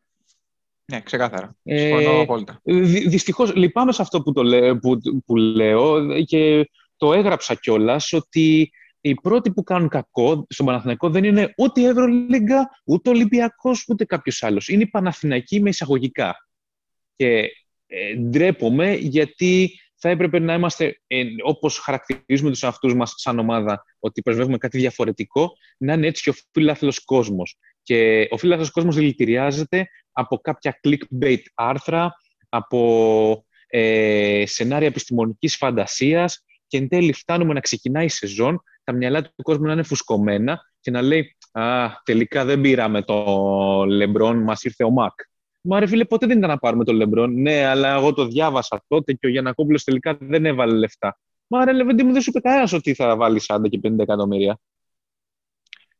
[0.85, 1.55] Ναι, ξεκάθαρα.
[1.63, 2.59] Συμφωνώ ε, απόλυτα.
[2.63, 8.13] Δυ, δυστυχώς, λυπάμαι σε αυτό που, το λέ, που, που λέω και το έγραψα κιόλας
[8.13, 8.71] ότι
[9.05, 13.85] οι πρώτοι που κάνουν κακό στον Παναθηναϊκό δεν είναι ούτε η Ευρωλίγκα, ούτε ο Ολυμπιακός,
[13.87, 14.67] ούτε κάποιος άλλος.
[14.67, 16.35] Είναι οι Παναθηναϊκοί με εισαγωγικά.
[17.15, 17.49] Και
[17.85, 23.83] ε, ντρέπομαι γιατί θα έπρεπε να είμαστε, ε, όπως χαρακτηρίζουμε τους αυτούς μας σαν ομάδα,
[23.99, 27.57] ότι πρεσβεύουμε κάτι διαφορετικό, να είναι έτσι και ο φίλαθλος κόσμος.
[27.81, 32.13] Και ο φίλαθλος κόσμος δηλητηριάζεται από κάποια clickbait άρθρα,
[32.49, 39.21] από ε, σενάρια επιστημονικής φαντασίας και εν τέλει φτάνουμε να ξεκινάει η σεζόν, τα μυαλά
[39.21, 43.23] του κόσμου να είναι φουσκωμένα και να λέει «Α, τελικά δεν πήραμε το
[43.87, 45.13] Λεμπρόν, μας ήρθε ο Μακ».
[45.61, 47.41] Μα ρε φίλε, ποτέ δεν ήταν να πάρουμε τον Λεμπρόν.
[47.41, 51.19] Ναι, αλλά εγώ το διάβασα τότε και ο Γιανακόπουλος τελικά δεν έβαλε λεφτά.
[51.47, 54.59] Μα ρε Λεβέντι μου δεν σου είπε κανένας ότι θα βάλεις 40 και 50 εκατομμύρια.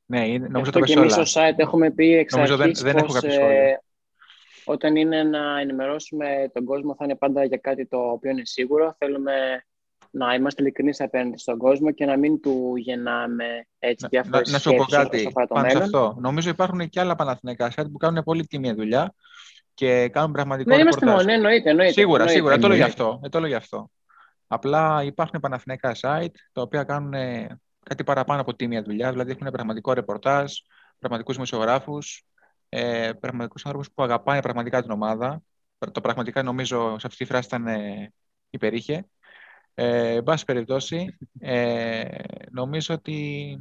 [0.06, 2.82] Ναι, είναι, νομίζω Αυτό το και εμείς στο site έχουμε πει εξ Νομίζω δεν- αρχής
[2.84, 3.80] δεν έχω πως, κάποιο ε, σχόλιο.
[4.66, 8.96] όταν είναι να ενημερώσουμε τον κόσμο θα είναι πάντα για κάτι το οποίο είναι σίγουρο.
[8.98, 9.66] Θέλουμε
[10.16, 14.60] να είμαστε ειλικρινείς απέναντι στον κόσμο και να μην του γεννάμε έτσι Να, διάφορες να
[14.60, 15.84] σου πω σκέψεις κάτι όσον αφορά το πάνω σε μέλλον.
[15.96, 16.22] αυτό.
[16.22, 19.14] Νομίζω υπάρχουν και άλλα Παναθηναϊκά site που κάνουν πολύ τίμια δουλειά
[19.74, 21.26] και κάνουν πραγματικό Δεν είμαστε ρεπορτάζ.
[21.26, 21.70] μόνοι, εννοείται.
[21.70, 22.34] εννοείται Σίγουρα, εννοείται.
[22.40, 22.58] σίγουρα.
[22.58, 23.04] Το λέω γι' εννοείται.
[23.04, 23.20] αυτό.
[23.24, 23.90] Ε, το λέω γι' αυτό.
[24.48, 29.12] Απλά υπάρχουν Παναθηναϊκά site τα οποία κάνουν ε, κάτι παραπάνω από τίμια δουλειά.
[29.12, 30.52] Δηλαδή έχουν πραγματικό ρεπορτάζ,
[31.00, 32.24] πραγματικούς δημοσιογράφους,
[32.70, 35.42] ε, πραγματικούς άνθρωπου που αγαπάνε πραγματικά την ομάδα.
[35.92, 38.14] Το πραγματικά νομίζω σε αυτή τη φράση ήταν ε,
[38.50, 39.06] υπερήχε.
[39.76, 42.06] Ε, εν πάση περιπτώσει, ε,
[42.52, 43.58] νομίζω ότι.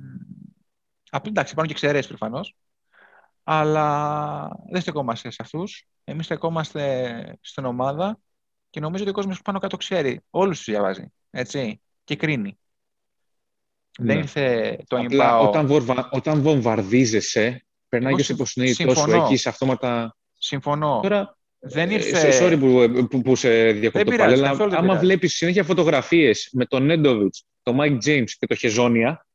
[1.10, 2.56] Απλά εντάξει, υπάρχουν και εξαιρέσεις προφανώς.
[3.44, 5.86] Αλλά δεν στεκόμαστε σε αυτούς.
[6.04, 8.18] Εμείς στεκόμαστε στην ομάδα
[8.70, 10.20] και νομίζω ότι ο κόσμος πάνω κάτω ξέρει.
[10.30, 11.12] Όλους τους διαβάζει.
[11.30, 11.80] Έτσι.
[12.04, 12.58] Και κρίνει.
[13.98, 14.22] Δεν Ναι.
[14.22, 15.48] ήρθε το Απλά Ιμπάο.
[15.48, 19.24] όταν, βορβα, όταν βομβαρδίζεσαι, περνάει Εγώ και σε συμ- υποσυνείδητό σου συμφωνώ.
[19.24, 20.16] εκεί σε αυτόματα.
[20.38, 21.00] Συμφωνώ.
[21.02, 22.38] Τώρα, Δεν ε, ήρθε.
[22.40, 25.06] sorry που, που, που σε διακόπτω πειράζει, πάλι, αλλά καθόλου δεν άμα πειράζει.
[25.06, 29.26] βλέπεις συνέχεια φωτογραφίες με τον Νέντοβιτς, τον Μάικ Τζέιμς και τον Χεζόνια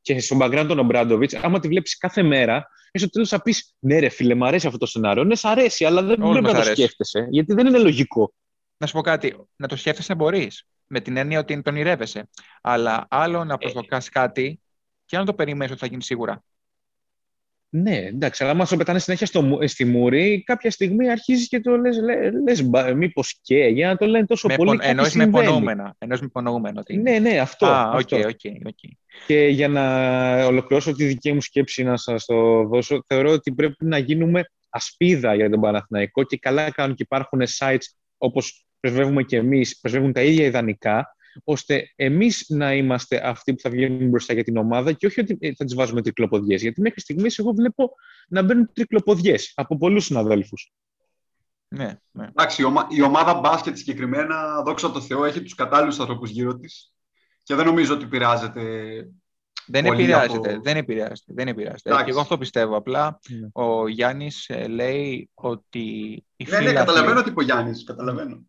[0.00, 3.74] και στο background τον Ομπράντοβιτς, άμα τη βλέπεις κάθε μέρα, και στο τέλος θα πεις:
[3.78, 5.24] Ναι, ρε φίλε, μου αρέσει αυτό το σενάριο.
[5.24, 6.82] Ναι, σ' αρέσει, αλλά δεν Όλους πρέπει μας να το αρέσει.
[6.82, 8.32] σκέφτεσαι, γιατί δεν είναι λογικό.
[8.76, 9.36] Να σου πω κάτι.
[9.56, 10.66] Να το σκέφτεσαι μπορείς.
[10.86, 12.28] Με την έννοια ότι το ονειρεύεσαι.
[12.62, 14.60] Αλλά άλλο να προσδοκάς κάτι
[15.04, 16.42] και άλλο να το περιμένεις ότι θα γίνει σίγουρα.
[17.68, 21.60] Ναι, εντάξει, αλλά άμα σου πετάνε συνέχεια στο, μου- στη μούρη, κάποια στιγμή αρχίζεις και
[21.60, 21.96] το λες,
[22.44, 22.62] λες,
[22.94, 24.68] μήπως και, για να το λένε τόσο Με πολύ.
[24.68, 24.78] πον...
[24.78, 25.44] κάτι Εννοείς με συμβαίνει.
[25.44, 25.94] υπονοούμενα.
[25.98, 26.96] Εννοείς με υπονοούμενα ότι...
[26.96, 27.66] Ναι, ναι, αυτό.
[27.66, 28.16] Α, οκ, αυτό.
[28.16, 28.78] OK, OK.
[29.26, 33.84] Και για να ολοκληρώσω τη δική μου σκέψη να σας το δώσω, θεωρώ ότι πρέπει
[33.84, 37.86] να γίνουμε ασπίδα για τον Παναθηναϊκό και καλά κάνουν και υπάρχουν sites
[38.18, 43.70] όπως πρεσβεύουμε και εμείς, πρεσβεύουν τα ίδια ιδανικά, ώστε εμείς να είμαστε αυτοί που θα
[43.70, 46.62] βγαίνουν μπροστά για την ομάδα και όχι ότι ε, θα τις βάζουμε τρικλοποδιές.
[46.62, 47.92] Γιατί μέχρι στιγμής εγώ βλέπω
[48.28, 50.72] να μπαίνουν τρικλοποδιές από πολλούς συναδέλφους.
[51.68, 52.26] Ναι, ναι.
[52.26, 56.54] Εντάξει, η, ομα- η ομάδα μπάσκετ συγκεκριμένα, δόξα τω Θεώ, έχει τους κατάλληλους ανθρώπους γύρω
[56.56, 56.92] της
[57.42, 58.62] και δεν νομίζω ότι πειράζεται.
[59.68, 61.88] Δεν Πολύ επηρεάζεται, από- δεν επηρεάζεται, δεν επηρεάζεται.
[61.88, 62.04] Εντάξει.
[62.04, 62.76] Και εγώ αυτό πιστεύω.
[62.76, 63.48] Απλά Ναι.
[63.52, 65.78] ο Γιάννης ε, λέει ότι
[66.36, 68.42] οι Ναι, ναι, φίλαθλοι- καταλαβαίνω τι είπε ο Γιάννης, καταλαβαίνω.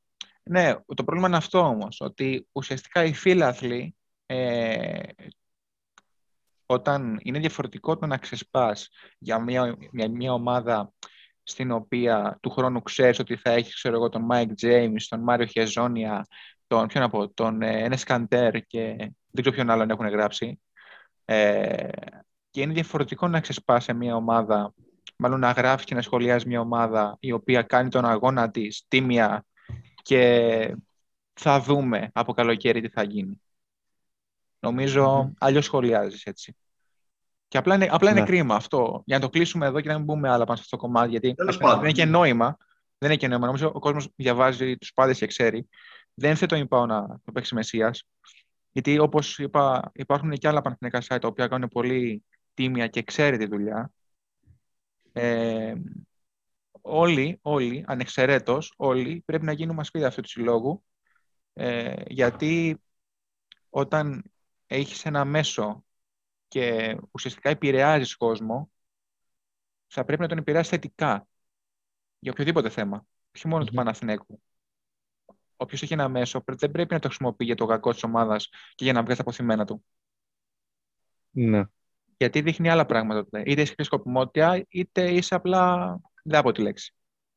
[0.49, 3.95] Ναι, το πρόβλημα είναι αυτό όμως, ότι ουσιαστικά οι φίλαθλοι
[4.25, 4.99] ε,
[6.65, 10.93] όταν είναι διαφορετικό το να ξεσπάς για μια, μια, μια ομάδα
[11.43, 15.45] στην οποία του χρόνου ξέρεις ότι θα έχεις ξέρω εγώ, τον Μάικ Τζέιμς, τον Μάριο
[15.45, 16.27] Χεζόνια,
[16.67, 20.61] τον, ποιον να πω, τον ε, Ενες Καντέρ και δεν ξέρω ποιον άλλον έχουν γράψει.
[21.25, 21.89] Ε,
[22.49, 24.73] και είναι διαφορετικό να ξεσπάς σε μια ομάδα,
[25.17, 29.45] μάλλον να γράφεις και να σχολιάζεις μια ομάδα η οποία κάνει τον αγώνα της τίμια
[30.07, 30.75] και
[31.33, 33.41] θα δούμε από καλοκαίρι τι θα γίνει.
[34.59, 36.55] Νομίζω αλλιώς σχολιάζεις έτσι.
[37.47, 38.25] Και απλά είναι, απλά είναι Ναι.
[38.25, 39.01] κρίμα αυτό.
[39.05, 41.09] Για να το κλείσουμε εδώ και να μην μπούμε άλλα πάνω σε αυτό το κομμάτι,
[41.09, 41.83] γιατί Τέλος ας πούμε, πάντων.
[41.83, 42.57] δεν έχει και νόημα.
[42.97, 43.45] Δεν έχει και νόημα.
[43.45, 45.67] Νομίζω ο κόσμος διαβάζει τους πάντες και ξέρει.
[46.13, 48.03] Δεν ήρθε το είπα να το παίξει Μεσσίας.
[48.71, 53.37] Γιατί όπως είπα, υπάρχουν και άλλα πανεθνικά site τα οποία κάνουν πολύ τίμια και ξέρει
[53.37, 53.91] τη δουλειά.
[55.13, 55.73] Ε,
[56.87, 60.83] όλοι, όλοι, ανεξαιρέτως, όλοι πρέπει να γίνουμε ασπίδα αυτού του συλλόγου
[61.53, 62.81] ε, γιατί
[63.69, 64.31] όταν
[64.67, 65.85] έχεις ένα μέσο
[66.47, 68.71] και ουσιαστικά επηρεάζεις κόσμο
[69.87, 71.27] θα πρέπει να τον επηρεάσεις θετικά
[72.19, 73.05] για οποιοδήποτε θέμα.
[73.35, 74.41] Όχι μόνο του Παναθηναίκου.
[75.55, 78.83] Όποιος έχει ένα μέσο δεν πρέπει να το χρησιμοποιεί για το κακό της ομάδας και
[78.83, 79.85] για να βγάζει τα αποθυμένα του.
[81.31, 81.63] Ναι.
[82.17, 83.43] Γιατί δείχνει άλλα πράγματα τότε.
[83.45, 85.99] Είτε είσαι σκοπιμότητα, είτε είσαι απλά.
[86.27, 86.91] Δεν από τη λέξη.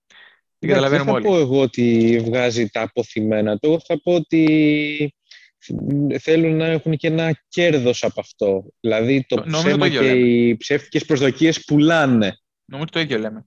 [0.07, 0.16] Δεν
[0.59, 1.24] Την καταλαβαίνουμε θα όλοι.
[1.26, 3.66] πω εγώ ότι βγάζει τα αποθυμένα του.
[3.68, 5.14] Εγώ θα πω ότι
[6.20, 8.64] θέλουν να έχουν και ένα κέρδος από αυτό.
[8.80, 10.26] Δηλαδή το Νο- νομίζω το ψέμα ίδιο και λέμε.
[10.26, 12.38] οι ψεύτικες προσδοκίες πουλάνε.
[12.64, 13.45] Νομίζω το ίδιο λέμε.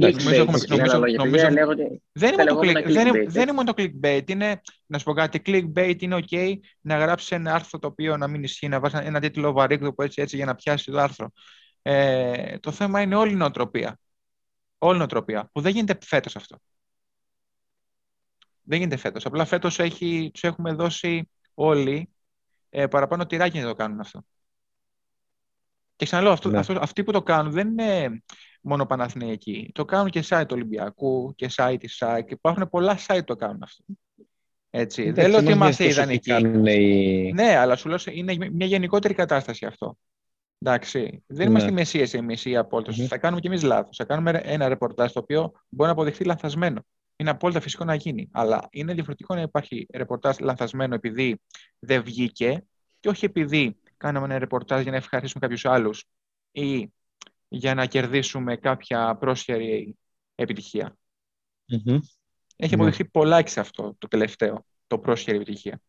[0.00, 1.16] Clickbait, νομίζω έχουμε- με άλλα νομίζω- λόγια.
[1.18, 3.42] νομίζω- Παιδιά, λέγω ότι Δεν είναι, Τα μόνο το λεγόμενα click, δεν, είναι, clickbait, δεν
[3.42, 3.54] είναι έτσι.
[3.54, 4.30] μόνο το clickbait.
[4.30, 8.26] Είναι, να σου πω κάτι, clickbait είναι ok να γράψεις ένα άρθρο το οποίο να
[8.28, 11.30] μην ισχύει, να βάζεις ένα τίτλο βαρύγδουπο έτσι, έτσι για να πιάσει το άρθρο.
[11.82, 13.98] Ε, το θέμα είναι όλη η νοοτροπία.
[14.78, 15.50] Όλη η νοοτροπία.
[15.52, 16.56] Που δεν γίνεται φέτος αυτό.
[18.62, 19.26] Δεν γίνεται φέτος.
[19.26, 22.08] Απλά φέτος έχει, τους έχουμε δώσει όλοι
[22.70, 24.24] ε, παραπάνω τυράκι για να το κάνουν αυτό.
[25.96, 26.58] Και ξαναλέω, αυτό, Ναι.
[26.58, 28.22] αυτό, αυτοί που το κάνουν δεν είναι
[28.60, 29.70] μόνο Παναθηναϊκοί.
[29.74, 32.30] Το κάνουν και site του Ολυμπιακού και site της ΣΑΚ.
[32.30, 33.84] Υπάρχουν πολλά site που το κάνουν αυτό.
[34.70, 35.02] Έτσι.
[35.02, 36.30] δεν Εντάξει, λέω ότι μας είμαστε νοιάζει τόσο τι ιδανικοί.
[36.30, 37.32] κάνουν οι...
[37.32, 39.98] Ναι, αλλά σου λέω είναι μια γενικότερη κατάσταση αυτό.
[40.58, 41.22] Εντάξει.
[41.26, 41.44] Δεν Ναι.
[41.44, 42.92] είμαστε μεσίες εμείς ή απόλυτο.
[42.96, 43.06] Μμμ.
[43.06, 43.96] Θα κάνουμε κι εμείς λάθος.
[43.96, 46.82] Θα κάνουμε ένα ρεπορτάζ το οποίο μπορεί να αποδειχθεί λανθασμένο.
[47.16, 48.28] Είναι απόλυτα φυσικό να γίνει.
[48.32, 51.40] Αλλά είναι διαφορετικό να υπάρχει ρεπορτάζ λανθασμένο επειδή
[51.78, 52.64] δεν βγήκε
[53.00, 56.04] και όχι επειδή κάναμε ένα ρεπορτάζ για να ευχαριστήσουμε κάποιους άλλους
[56.52, 56.92] ή
[57.48, 59.96] για να κερδίσουμε κάποια πρόσχερη
[60.34, 60.96] επιτυχία.
[61.66, 61.98] Μμμ.
[62.56, 62.82] Έχει Ναι.
[62.82, 65.80] αποδειχθεί πολλάκι σε αυτό το τελευταίο, το πρόσχερη επιτυχία.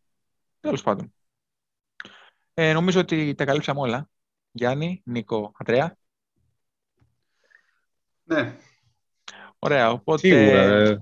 [0.59, 1.13] Τέλος πάντων.
[2.53, 4.09] Ε, νομίζω ότι τα καλύψαμε όλα.
[4.51, 5.95] Γιάννη, Νίκο, Αντρέα.
[8.23, 8.55] Ναι.
[9.59, 10.27] Ωραία, οπότε...
[10.27, 10.61] Σίγουρα.
[10.61, 11.01] ε,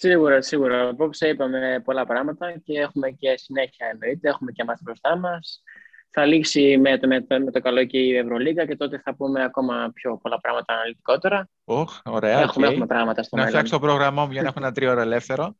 [0.00, 0.88] Σίγουρα, σίγουρα.
[0.88, 4.28] Απόψε είπαμε πολλά πράγματα και έχουμε και συνέχεια εννοείται.
[4.28, 5.62] Έχουμε και εμάς μπροστά μας.
[6.10, 9.14] Θα λήξει με το, με, το, με το καλό και η Ευρωλίγα και τότε θα
[9.14, 11.48] πούμε ακόμα πιο πολλά πράγματα αναλυτικότερα.
[11.64, 12.72] Οχ, ωραία, έχουμε, οκ.
[12.72, 13.58] έχουμε πράγματα στο Να μέλλον.
[13.60, 15.56] φτιάξω το πρόγραμμά μου για να έχω ένα τρία ώρα ελεύθερο.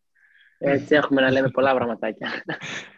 [0.58, 2.28] Έτσι έχουμε να λέμε πολλά πραγματάκια.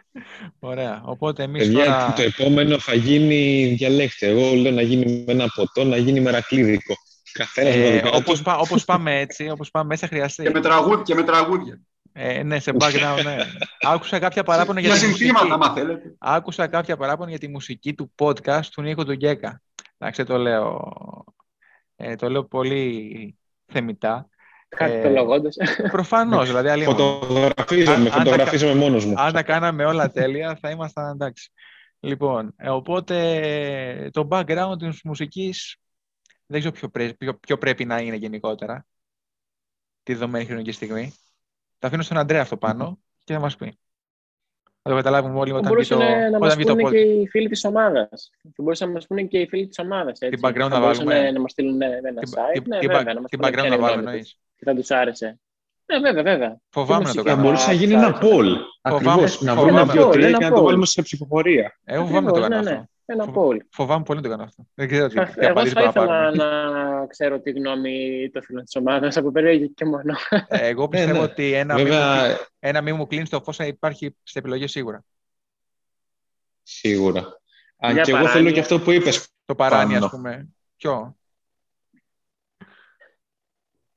[0.59, 2.13] Ωραία, οπότε εμείς Παιδιά, τώρα...
[2.13, 4.27] το επόμενο θα γίνει διαλέξτε.
[4.27, 6.95] Εγώ λέω να γίνει με ένα ποτό, να γίνει μερακλίδικο.
[7.33, 8.17] Καθένας με το Ε, δικό του.
[8.17, 10.43] όπως, πά- όπως πάμε έτσι, όπως πάμε έτσι θα χρειαστεί.
[10.43, 11.81] Και με, τραγούδια, και με τραγούδια.
[12.13, 13.37] Ε, ναι, σε background, ναι.
[13.81, 15.65] Άκουσα κάποια παράπονα για Για τη συνθήματα, μουσική.
[15.65, 16.15] άμα θέλετε.
[16.19, 19.63] Άκουσα κάποια παράπονα για τη μουσική του podcast του Νίκο του Γκέκα.
[19.99, 20.95] Εντάξει, το λέω,
[21.97, 24.29] ε, το λέω πολύ θεμητά.
[24.77, 25.57] Κάτι Ε, το λογόντως.
[25.91, 26.95] Προφανώς, δηλαδή, αλλήμον.
[26.95, 29.15] Φωτογραφίζομαι, Αν- αν τα φωτογραφίζομαι μόνος μου.
[29.21, 31.51] Αν τα κάναμε όλα τέλεια, θα ήμασταν εντάξει.
[32.01, 35.77] Λοιπόν, ε, οπότε το background της μουσικής
[36.47, 38.87] δεν ξέρω ποιο, πρέ- ποιο- ποιο πρέπει να είναι γενικότερα
[40.03, 41.13] τη δεδομένη χρονική στιγμή.
[41.79, 43.79] Θα αφήνω στον Αντρέα αυτό πάνω και θα μας πει.
[44.83, 46.93] Θα το καταλάβουμε όλοι όταν βγει το, Μπορούσαν να μας όταν βγει το πούνε podcast.
[46.93, 48.31] και οι φίλοι της ομάδας.
[48.43, 50.21] Θα μπορούσαν να μας πούνε και οι φίλοι της ομάδας.
[50.21, 50.41] Έτσι.
[50.41, 52.63] Τι background θα να μπορούσαν βάλουμε; να μας στείλουν ένα Τι- site.
[52.63, 54.01] τι- ναι, τι βέβαια, back- να μας τι πούνε ποια background είναι να η βάλουμε
[54.03, 54.39] γνώμη εννοείς.
[54.61, 54.65] Τους.
[54.65, 55.39] Τι θα τους άρεσε.
[55.87, 56.57] Ναι, βέβαια, βέβαια.
[56.71, 57.29] Φοβάμαι να το μουσική.
[57.29, 57.43] Θα κάνω.
[57.43, 58.27] μπορούσε να γίνει θα- ένα θα- poll.
[58.27, 59.41] Φοβάμαι- Ακριβώς.
[59.41, 60.65] Να φοβάμαι- βρούμε Ένα δύο-τρία poll, και να ένα το poll.
[60.65, 61.79] βάλουμε σε ψηφοφορία.
[61.85, 62.81] Εγώ φοβάμαι να το Ακριβώς, κάνω ναι, αυτό.
[62.81, 63.15] ναι.
[63.15, 63.57] Ένα Φοβ- poll.
[63.71, 64.67] Φοβάμαι πολύ να το κάνω αυτό.
[64.75, 66.99] Δεν ξέρω τι, Θα- τι Εγώ απαντήσεις θα μπορούμε να ήθελα πάρουμε.
[67.01, 70.15] να ξέρω τη γνώμη των φίλων της ομάδας από περίεργη και μόνο.
[70.49, 71.19] Ε, Εγώ πιστεύω ναι.
[71.19, 74.71] ότι ένα μη, μου, Βέβαια, ένα μη μου κλείνει το φως θα υπάρχει στις επιλογές
[74.71, 75.05] σίγουρα.
[76.63, 77.41] σίγουρα.
[77.79, 78.53] Αν Για και εγώ θέλω παράνοια.
[78.53, 79.29] και αυτό που είπες.
[79.45, 80.05] Το παράνοια, Πάνω.
[80.05, 80.49] ας πούμε.
[80.77, 81.17] Ποιο;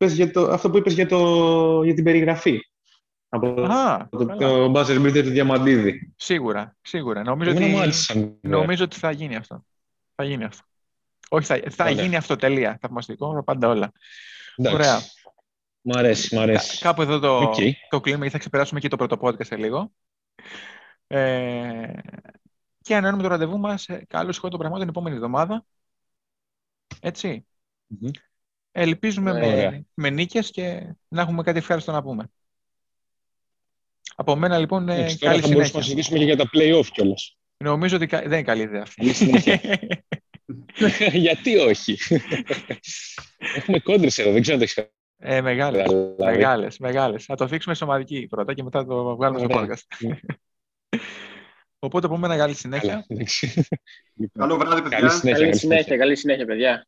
[0.04, 2.60] Πες για το, αυτό που είπες για, το, για την περιγραφή.
[3.30, 4.38] Από Α, το, καλά.
[4.38, 6.14] το buzzer beater του Διαμαντίδη.
[6.16, 7.24] Σίγουρα, σίγουρα.
[7.24, 8.58] Νομίζω Εμένα μου ότι, άρεσε σαν ιδέα.
[8.58, 9.66] νομίζω ότι θα γίνει αυτό.
[10.16, 10.64] Θα γίνει αυτό.
[11.30, 12.02] Όχι, θα, θα Ωραία.
[12.02, 12.78] γίνει αυτό τελεία.
[12.82, 13.92] Θαυμαστικό, τα πάντα όλα.
[14.56, 14.78] Εντάξει.
[14.78, 15.00] Ωραία.
[15.82, 16.80] Μ' αρέσει, μ' αρέσει.
[16.80, 17.56] Κάπου εδώ το, Οκ.
[17.90, 19.92] το κλείνουμε γιατί θα ξεπεράσουμε και το πρώτο podcast σε λίγο.
[21.08, 21.94] Ε,
[22.82, 25.66] και ανανεώνουμε το ραντεβού μας ε, καλώ σχόλιο των πραγμάτων την επόμενη εβδομάδα.
[27.00, 27.46] Έτσι.
[27.88, 28.10] Μμμ.
[28.76, 29.72] Ελπίζουμε Ωραία.
[29.72, 32.26] με, με νίκες και να έχουμε κάτι ευχάριστο να πούμε.
[34.16, 36.04] Από μένα λοιπόν ε, Εντάξει, τώρα καλή θα μπορούσαμε να συνέχεια.
[36.04, 37.38] συζητήσουμε και για τα play-off κιόλας.
[37.58, 38.96] Νομίζω ότι κα- δεν είναι καλή ιδέα αυτή.
[39.02, 39.62] Καλή συνέχεια.
[41.26, 41.98] Γιατί όχι;
[43.56, 46.24] Έχουμε κόντρες εδώ, δεν ξέρω αν το έχεις ε, μεγάλες, καταλάβει.
[46.24, 47.26] μεγάλες, μεγάλες.
[47.26, 49.76] Θα το θίξουμε σωματική πρώτα και μετά θα το βγάλουμε στο Ωραία.
[49.76, 50.08] podcast.
[51.80, 52.90] Οπότε από μένα καλή συνέχεια.
[52.90, 53.68] Καλά, εντάξει.
[54.14, 54.98] Λοιπόν, Καλό βράδυ, παιδιά.
[55.00, 55.40] Καλή συνέχεια.
[55.46, 56.88] Καλή συνέχεια, καλή συνέχεια, παιδιά.